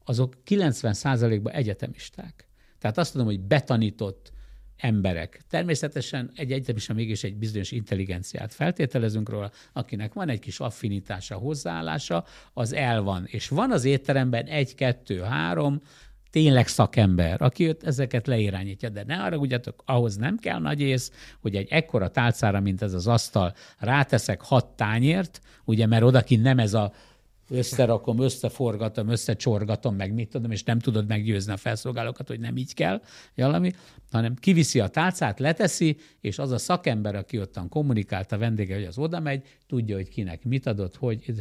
[0.04, 2.48] azok 90%-ban egyetemisták.
[2.80, 4.32] Tehát azt tudom, hogy betanított
[4.78, 5.42] emberek.
[5.50, 12.26] Természetesen egy egyetemista mégis egy bizonyos intelligenciát feltételezünk róla, akinek van egy kis affinitása, hozzáállása,
[12.54, 13.26] az el van.
[13.26, 15.82] És van az étteremben egy, kettő, három,
[16.32, 21.56] tényleg szakember, aki ezeket leirányítja, de ne arra ugyatok, ahhoz nem kell nagy ész, hogy
[21.56, 26.74] egy ekkora tálcára, mint ez az asztal, ráteszek hat tányért, ugye, mert odakint nem ez
[26.74, 26.94] a
[27.52, 32.74] összerakom, összeforgatom, összecsorgatom, meg mit tudom, és nem tudod meggyőzni a felszolgálókat, hogy nem így
[32.74, 33.02] kell,
[33.36, 33.72] valami,
[34.12, 38.84] hanem kiviszi a tálcát, leteszi, és az a szakember, aki ottan kommunikált a vendége, hogy
[38.84, 41.34] az oda megy, tudja, hogy kinek mit adott, hogy.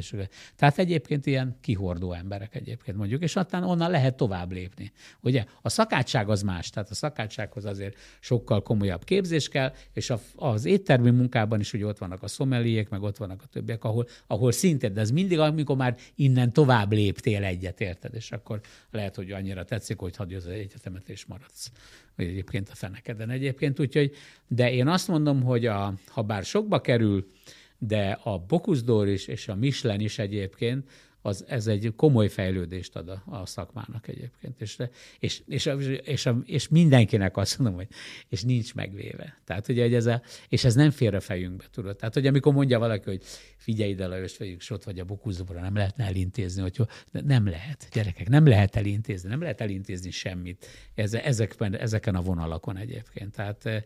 [0.56, 4.92] Tehát egyébként ilyen kihordó emberek egyébként mondjuk, és aztán onnan lehet tovább lépni.
[5.20, 10.64] Ugye a szakácsság az más, tehát a szakácssághoz azért sokkal komolyabb képzés kell, és az
[10.64, 14.52] éttermi munkában is ugye ott vannak a szomeliék, meg ott vannak a többiek, ahol, ahol
[14.52, 18.14] szintén, de ez mindig, amikor már innen tovább léptél egyet, érted?
[18.14, 21.70] És akkor lehet, hogy annyira tetszik, hogy hagyj az egyetemet és maradsz.
[22.16, 23.80] Vagy egyébként a fenekeden egyébként.
[23.80, 24.14] Úgyhogy,
[24.48, 27.30] de én azt mondom, hogy a, ha bár sokba kerül,
[27.78, 30.88] de a Bokuszdor is, és a Michelin is egyébként,
[31.22, 34.60] az, ez egy komoly fejlődést ad a, a szakmának egyébként.
[34.60, 34.78] És,
[35.18, 35.66] és, és,
[36.02, 37.88] és, és mindenkinek azt mondom, hogy
[38.28, 39.40] és nincs megvéve.
[39.44, 41.96] Tehát ugye, hogy ez a, és ez nem fér a fejünkbe, tudod.
[41.96, 43.22] Tehát, hogy amikor mondja valaki, hogy
[43.56, 48.28] figyelj ide, Lajos, vagy ott vagy a bukúzóra, nem lehetne elintézni, hogy nem lehet, gyerekek,
[48.28, 53.32] nem lehet elintézni, nem lehet elintézni semmit ez, ezekben, ezeken a vonalakon egyébként.
[53.32, 53.84] Tehát,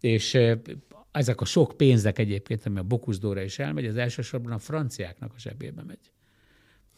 [0.00, 0.38] és
[1.10, 5.38] ezek a sok pénzek egyébként, ami a Bokuszdóra is elmegy, az elsősorban a franciáknak a
[5.38, 6.10] zsebébe megy.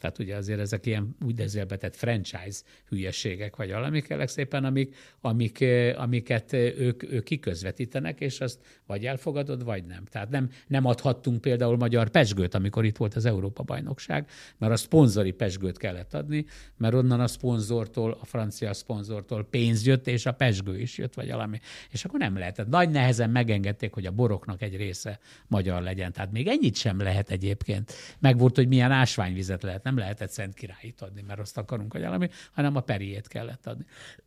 [0.01, 7.11] Tehát ugye azért ezek ilyen úgynevezett franchise hülyeségek, vagy valamik szépen, amik, amik, amiket ők,
[7.11, 10.05] ők kiközvetítenek, és azt vagy elfogadod, vagy nem.
[10.05, 15.31] Tehát nem, nem adhattunk például magyar pesgőt, amikor itt volt az Európa-bajnokság, mert a szponzori
[15.31, 16.45] pesgőt kellett adni,
[16.77, 21.29] mert onnan a szponzortól, a francia szponzortól pénz jött, és a pesgő is jött, vagy
[21.29, 21.59] valami.
[21.89, 22.67] És akkor nem lehetett.
[22.67, 26.11] Nagy nehezen megengedték, hogy a boroknak egy része magyar legyen.
[26.11, 27.93] Tehát még ennyit sem lehet egyébként.
[28.19, 32.01] Meg volt, hogy milyen ásványvizet lehet nem lehetett Szent Királyit adni, mert azt akarunk, hogy
[32.01, 33.85] valami, hanem a periét kellett adni.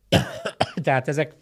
[0.83, 1.35] Tehát ezek,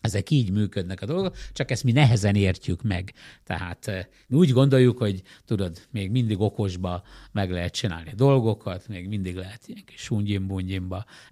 [0.00, 3.12] ezek így működnek a dolgok, csak ezt mi nehezen értjük meg.
[3.44, 9.08] Tehát eh, mi úgy gondoljuk, hogy tudod, még mindig okosba meg lehet csinálni dolgokat, még
[9.08, 10.48] mindig lehet ilyen kis sungyim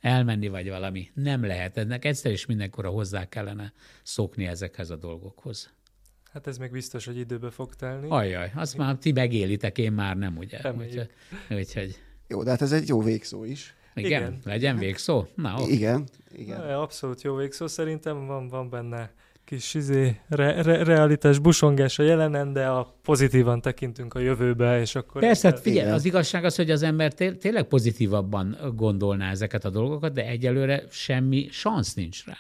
[0.01, 1.11] elmenni, vagy valami.
[1.15, 1.77] Nem lehet.
[1.77, 5.71] Ennek egyszer is mindenkorra hozzá kellene szokni ezekhez a dolgokhoz.
[6.33, 8.07] Hát ez még biztos, hogy időbe fog telni.
[8.09, 10.59] Ajaj, azt már ti megélitek, én már nem, ugye?
[10.79, 11.09] Úgyhogy,
[11.51, 11.99] úgyhogy...
[12.29, 13.75] Jó, de hát ez egy jó végszó is.
[13.95, 14.39] Igen, igen.
[14.45, 15.27] legyen végszó?
[15.35, 15.67] Na, ó.
[15.69, 16.05] Igen,
[16.37, 16.61] igen.
[16.61, 19.11] Na, abszolút jó végszó, szerintem van, van benne
[19.45, 24.95] kis izé, re, re, realitás busongás a jelenen, de a pozitívan tekintünk a jövőbe, és
[24.95, 25.21] akkor...
[25.21, 29.71] Persze, hát figyelj, az igazság az, hogy az ember té- tényleg pozitívabban gondolná ezeket a
[29.71, 32.37] dolgokat, de egyelőre semmi szansz nincs rá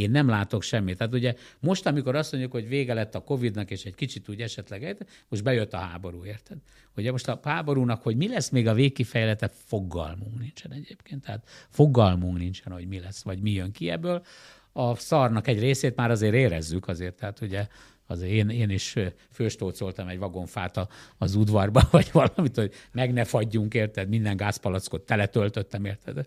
[0.00, 0.98] én nem látok semmit.
[0.98, 4.40] Tehát ugye most, amikor azt mondjuk, hogy vége lett a Covid-nak, és egy kicsit úgy
[4.40, 6.56] esetleg, most bejött a háború, érted?
[6.96, 11.24] Ugye most a háborúnak, hogy mi lesz még a végkifejlete, fogalmunk nincsen egyébként.
[11.24, 14.24] Tehát fogalmunk nincsen, hogy mi lesz, vagy mi jön ki ebből.
[14.72, 17.66] A szarnak egy részét már azért érezzük azért, tehát ugye
[18.10, 18.94] azért én, én is
[19.32, 20.88] főstócoltam egy vagonfát
[21.18, 24.08] az udvarba, vagy valamit, hogy meg ne fagyjunk, érted?
[24.08, 26.26] Minden gázpalackot teletöltöttem, érted?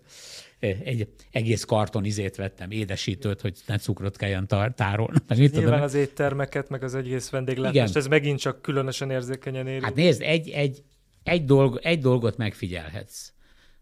[0.58, 5.18] Egy egész karton izét vettem, édesítőt, hogy ne cukrot kelljen tárolni.
[5.28, 9.82] Nyilván tudom, az éttermeket, meg az egész vendéglátást, ez megint csak különösen érzékenyen éri.
[9.82, 10.82] Hát nézd, egy, egy,
[11.22, 13.32] egy, dolg, egy dolgot megfigyelhetsz.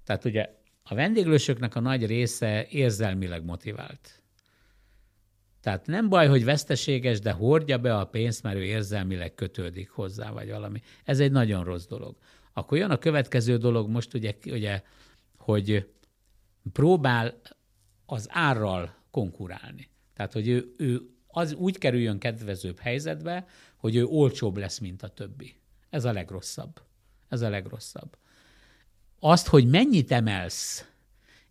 [0.05, 0.49] Tehát ugye
[0.83, 4.20] a vendéglősöknek a nagy része érzelmileg motivált
[5.61, 10.31] tehát nem baj, hogy veszteséges, de hordja be a pénzt, mert ő érzelmileg kötődik hozzá,
[10.31, 10.83] vagy valami.
[11.05, 12.17] Ez egy nagyon rossz dolog.
[12.53, 14.83] Akkor jön a következő dolog most, ugye, ugye
[15.37, 15.89] hogy
[16.73, 17.41] próbál
[18.07, 19.89] az árral konkurálni.
[20.15, 23.47] Tehát, hogy ő, ő az úgy kerüljön kedvezőbb helyzetbe,
[23.77, 25.55] hogy ő olcsóbb lesz, mint a többi.
[25.91, 26.83] Ez a legrosszabb.
[27.29, 28.17] Ez a legrosszabb.
[29.19, 30.91] Azt, hogy mennyit emelsz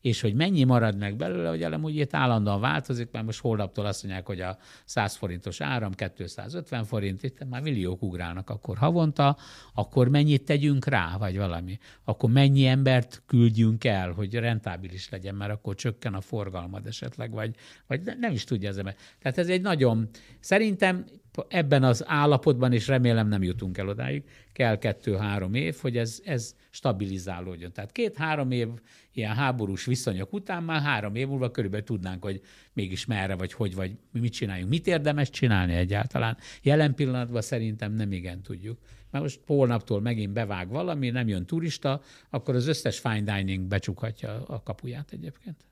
[0.01, 3.85] és hogy mennyi marad meg belőle, hogy elem úgy itt állandóan változik, mert most holnaptól
[3.85, 9.37] azt mondják, hogy a 100 forintos áram 250 forint, itt már milliók ugrálnak akkor havonta,
[9.73, 11.77] akkor mennyit tegyünk rá, vagy valami.
[12.03, 17.55] Akkor mennyi embert küldjünk el, hogy rentábilis legyen, mert akkor csökken a forgalmad esetleg, vagy,
[17.87, 18.95] vagy nem is tudja az ember.
[19.19, 21.05] Tehát ez egy nagyon, szerintem
[21.47, 24.23] ebben az állapotban, és remélem nem jutunk el odáig,
[24.53, 27.71] kell kettő-három év, hogy ez, ez stabilizálódjon.
[27.71, 28.67] Tehát két-három év
[29.13, 32.41] ilyen háborús viszonyok után már három év múlva körülbelül tudnánk, hogy
[32.73, 34.69] mégis merre, vagy hogy, vagy mit csináljunk.
[34.69, 36.37] Mit érdemes csinálni egyáltalán?
[36.61, 38.79] Jelen pillanatban szerintem nem igen tudjuk.
[39.11, 44.43] Mert most holnaptól megint bevág valami, nem jön turista, akkor az összes fine dining becsukhatja
[44.45, 45.67] a kapuját egyébként.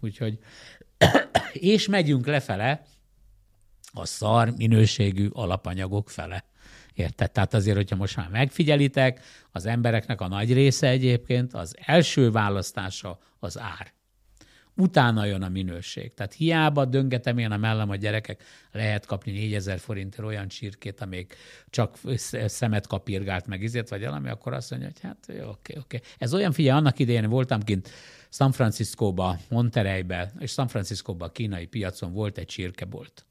[0.00, 0.38] Úgyhogy,
[1.52, 2.82] és megyünk lefele,
[3.92, 6.44] a szar minőségű alapanyagok fele.
[6.94, 7.32] Érted?
[7.32, 9.20] Tehát azért, hogyha most már megfigyelitek,
[9.50, 13.92] az embereknek a nagy része egyébként az első választása az ár.
[14.76, 16.14] Utána jön a minőség.
[16.14, 18.42] Tehát hiába döngetem én a mellem a gyerekek,
[18.72, 21.34] lehet kapni 4000 forintért olyan csirkét, amíg
[21.70, 21.98] csak
[22.46, 25.78] szemet kapirgált meg izét, vagy valami, akkor azt mondja, hogy hát oké, oké.
[25.78, 26.00] Okay.
[26.18, 27.90] Ez olyan, figyelj, annak idején voltam kint
[28.30, 33.26] San Franciscóba, Montereybe, és San Franciscóba a kínai piacon volt egy csirkebolt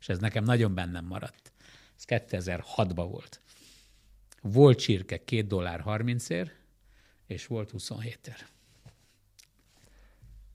[0.00, 1.52] és ez nekem nagyon bennem maradt.
[1.96, 3.40] Ez 2006-ban volt.
[4.42, 6.52] Volt csirke 2 dollár 30 ér,
[7.26, 8.46] és volt 27 ér.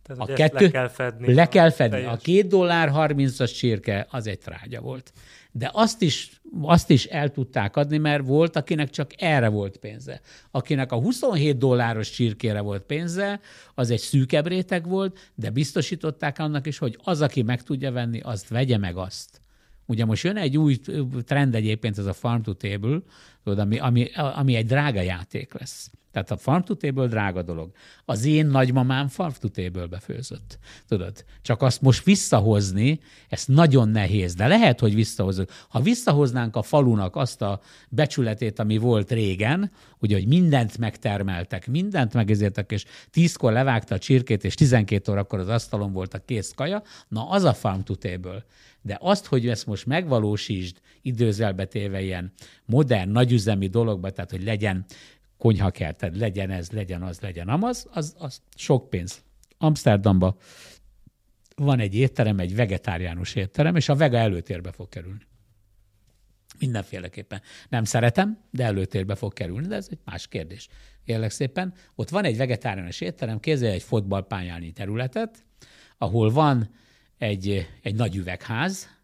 [0.02, 1.34] Tehát, a kettő, le kell fedni.
[1.34, 2.04] Le kell fedni.
[2.04, 5.14] A két dollár 30-as csirke az egy trágya volt.
[5.58, 10.22] De azt is, azt is el tudták adni, mert volt, akinek csak erre volt pénze.
[10.52, 13.40] Akinek a 27 dolláros csirkére volt pénze,
[13.76, 18.20] az egy szűkebb réteg volt, de biztosították annak is, hogy az, aki meg tudja venni,
[18.20, 19.42] azt vegye meg azt.
[19.86, 20.80] Ugye most jön egy új
[21.26, 23.00] trend egyébként, ez a farm to table,
[23.44, 25.92] tudod, ami, ami, ami egy drága játék lesz.
[26.16, 27.72] Tehát a farm to table drága dolog.
[28.06, 30.60] Az én nagymamám farm to table főzött.
[30.88, 31.26] Tudod?
[31.42, 35.50] Csak azt most visszahozni, ez nagyon nehéz, de lehet, hogy visszahozunk.
[35.70, 42.14] Ha visszahoznánk a falunak azt a becsületét, ami volt régen, ugye, hogy mindent megtermeltek, mindent
[42.14, 46.84] megezértek, és tízkor levágta a csirkét, és 12 órakor az asztalon volt a kész kaja,
[47.08, 48.46] na az a farm to table.
[48.82, 52.34] De azt, hogy ezt most megvalósítsd időzelbe téve ilyen
[52.66, 54.86] modern, nagyüzemi dologba, tehát hogy legyen
[55.38, 59.24] konyhakerted, legyen ez, legyen az, legyen amaz, az, az sok pénz.
[59.58, 60.38] Amsterdamba
[61.56, 65.26] van egy étterem, egy vegetáriánus étterem, és a vega előtérbe fog kerülni.
[66.60, 67.42] Mindenféleképpen.
[67.70, 70.68] Nem szeretem, de előtérbe fog kerülni, de ez egy más kérdés.
[71.06, 75.46] Kérlek szépen, ott van egy vegetáriánus étterem, kézzel egy fotballpályányi területet,
[75.98, 76.70] ahol van
[77.18, 78.95] egy, egy nagy üvegház,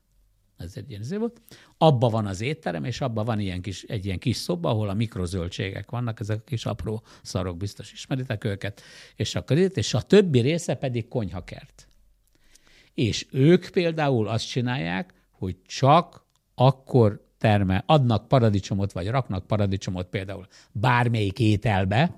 [0.61, 1.41] ez egy ilyen volt,
[1.77, 4.93] abba van az étterem, és abba van ilyen kis, egy ilyen kis szoba, ahol a
[4.93, 8.81] mikrozöldségek vannak, ezek a kis apró szarok, biztos ismeritek őket,
[9.15, 11.87] és akkor itt, és a többi része pedig konyhakert.
[12.93, 16.25] És ők például azt csinálják, hogy csak
[16.55, 22.15] akkor termel, adnak paradicsomot, vagy raknak paradicsomot például bármelyik ételbe,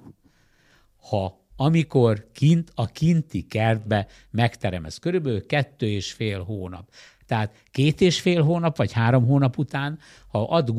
[1.09, 4.85] ha amikor kint a kinti kertbe megterem.
[4.85, 6.91] Ez körülbelül kettő és fél hónap.
[7.33, 10.73] Tehát két és fél hónap, vagy három hónap után, ha ad,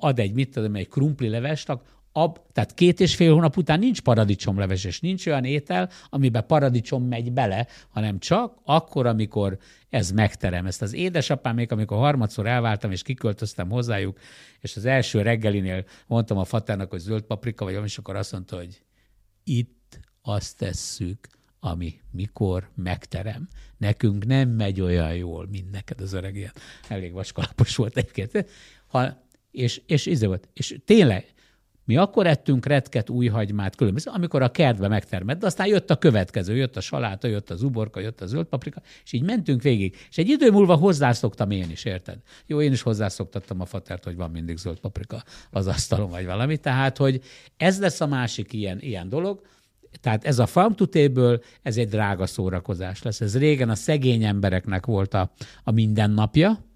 [0.00, 1.78] ad egy, mit tudom, egy krumpli levest,
[2.12, 7.04] ab, tehát két és fél hónap után nincs paradicsomleves, és nincs olyan étel, amiben paradicsom
[7.04, 9.58] megy bele, hanem csak akkor, amikor
[9.88, 10.66] ez megterem.
[10.66, 14.18] Ezt az édesapám még, amikor harmadszor elváltam, és kiköltöztem hozzájuk,
[14.60, 18.56] és az első reggelinél mondtam a fatának, hogy zöld paprika, vagy és akkor azt mondta,
[18.56, 18.82] hogy
[19.44, 23.48] itt azt tesszük, ami mikor megterem.
[23.76, 26.52] Nekünk nem megy olyan jól, mint neked az öreg ilyen.
[26.88, 28.48] Elég vaskalapos volt egyébként.
[28.86, 31.34] Ha, és, és, és, és tényleg,
[31.88, 35.96] mi akkor ettünk retket, új hagymát, különböző, amikor a kertbe megtermett, de aztán jött a
[35.96, 39.96] következő, jött a saláta, jött az uborka, jött a zöld paprika, és így mentünk végig.
[40.10, 42.18] És egy idő múlva hozzászoktam én is, érted?
[42.46, 46.56] Jó, én is hozzászoktattam a fatert, hogy van mindig zöld paprika az asztalon, vagy valami.
[46.56, 47.22] Tehát, hogy
[47.56, 49.40] ez lesz a másik ilyen, ilyen dolog,
[50.00, 53.20] tehát ez a farm to table, ez egy drága szórakozás lesz.
[53.20, 55.32] Ez régen a szegény embereknek volt a,
[55.64, 56.66] a mindennapja,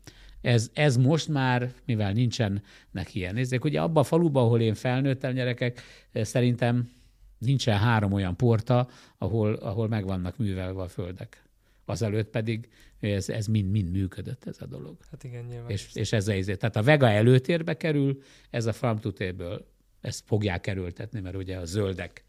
[0.43, 5.34] ez, ez most már, mivel nincsenek ilyen nézzék, ugye abban a faluban, ahol én felnőttem
[5.34, 5.82] gyerekek,
[6.12, 6.90] szerintem
[7.39, 11.43] nincsen három olyan porta, ahol, ahol meg vannak művelve a földek.
[11.84, 12.68] Azelőtt pedig
[13.01, 14.97] ez, ez mind, mind működött ez a dolog.
[15.10, 15.70] Hát igen, nyilván.
[15.70, 16.59] És, és ez ezért.
[16.59, 19.59] Tehát a vega előtérbe kerül, ez a farm to table,
[20.01, 22.24] ezt fogják kerültetni, mert ugye a zöldek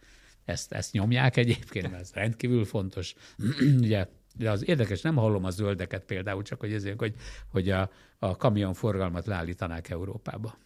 [0.46, 3.14] ezt, ezt nyomják egyébként, mert ez rendkívül fontos.
[3.82, 7.16] Ugye de az érdekes, nem hallom a zöldeket például, csak hogy ezért, hogy,
[7.48, 10.58] hogy a, a kamionforgalmat leállítanák Európába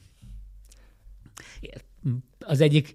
[2.39, 2.93] az egyik,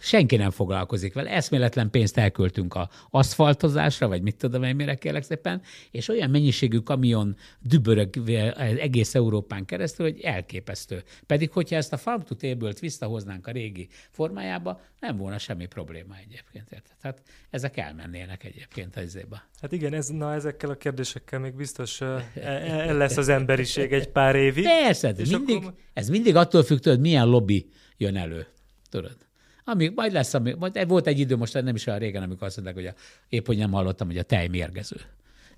[0.00, 1.30] senki nem foglalkozik vele.
[1.30, 6.78] Eszméletlen pénzt elköltünk a aszfaltozásra, vagy mit tudom én, mire kérlek szépen, és olyan mennyiségű
[6.78, 8.08] kamion dübörög
[8.56, 11.02] egész Európán keresztül, hogy elképesztő.
[11.26, 16.14] Pedig, hogyha ezt a farm to table visszahoznánk a régi formájába, nem volna semmi probléma
[16.16, 16.70] egyébként.
[16.70, 16.96] Érted?
[17.00, 19.48] Tehát ezek elmennének egyébként az izébe.
[19.60, 23.92] Hát igen, ez, na ezekkel a kérdésekkel még biztos el e, e, lesz az emberiség
[23.92, 24.64] egy pár évig.
[24.64, 25.74] Persze, mindig, akkor...
[25.92, 28.46] ez mindig attól függ, hogy milyen lobby jön elő.
[28.90, 29.16] Tudod?
[29.64, 32.56] Amíg majd lesz, amíg, majd volt egy idő, most nem is olyan régen, amikor azt
[32.56, 32.94] mondták, hogy a,
[33.28, 34.96] épp hogy nem hallottam, hogy a tej mérgező.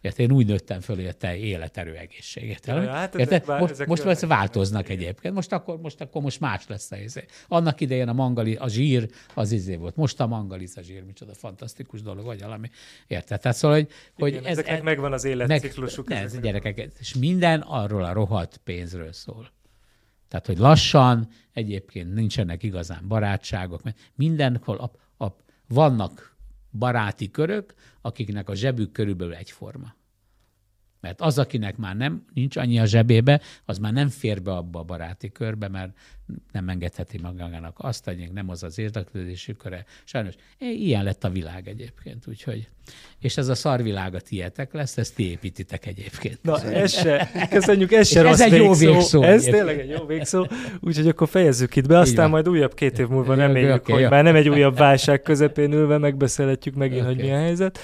[0.02, 2.66] Érte, én úgy nőttem föl, hogy a tej életerő egészséget.
[2.66, 5.34] Ja, hát ezek Vár, most, most most változnak egyébként.
[5.34, 7.24] Most akkor, most akkor most más lesz a izé.
[7.48, 9.96] Annak idején a mangali, a zsír az izé volt.
[9.96, 12.70] Most a mangaliz a zsír, micsoda fantasztikus dolog, vagy valami.
[13.06, 13.40] Érted?
[13.40, 16.08] Tehát szóval, hogy, hogy ez, ezeknek ez, megvan az életciklusuk.
[16.08, 19.50] Meg, ez, gyerekek, és minden arról a rohadt pénzről szól.
[20.32, 25.36] Tehát, hogy lassan, egyébként nincsenek igazán barátságok, mert mindenhol a, a,
[25.68, 26.36] vannak
[26.70, 29.94] baráti körök, akiknek a zsebük körülbelül egyforma.
[31.02, 34.78] Mert az, akinek már nem nincs annyi a zsebébe, az már nem fér be abba
[34.78, 35.92] a baráti körbe, mert
[36.52, 39.84] nem engedheti magának azt, hogy nem az az érdeklődési köre.
[40.04, 42.68] Sajnos ilyen lett a világ egyébként, úgyhogy.
[43.20, 46.38] És ez a szarvilág a tietek lesz, ezt ti építitek egyébként.
[46.42, 49.22] Na, ez se, köszönjük, ez se rossz Ez egy jó végszó.
[49.22, 50.46] Ez tényleg egy jó végszó,
[50.80, 54.16] úgyhogy akkor fejezzük itt be, aztán majd újabb két év múlva reméljük, okay, hogy okay,
[54.16, 57.14] már nem egy újabb válság közepén ülve megbeszélhetjük megint, okay.
[57.14, 57.78] hogy milyen helyzet.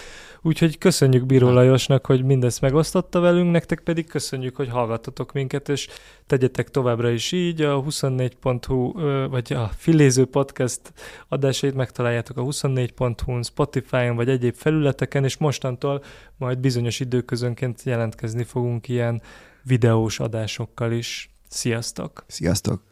[0.49, 5.89] Úgyhogy köszönjük Bíró Lajosnak, hogy mindezt megosztotta velünk, nektek pedig köszönjük, hogy hallgattatok minket, és
[6.27, 7.63] tegyetek továbbra is így.
[7.63, 8.93] A 24.hu,
[9.29, 10.81] vagy a Filéző Podcast
[11.29, 16.03] adásait megtaláljátok a 24.hu-n, Spotify-on, vagy egyéb felületeken, és mostantól
[16.37, 19.23] majd bizonyos időközönként jelentkezni fogunk ilyen
[19.63, 21.31] videós adásokkal is.
[21.49, 22.25] Sziasztok!
[22.27, 22.88] Sziasztok!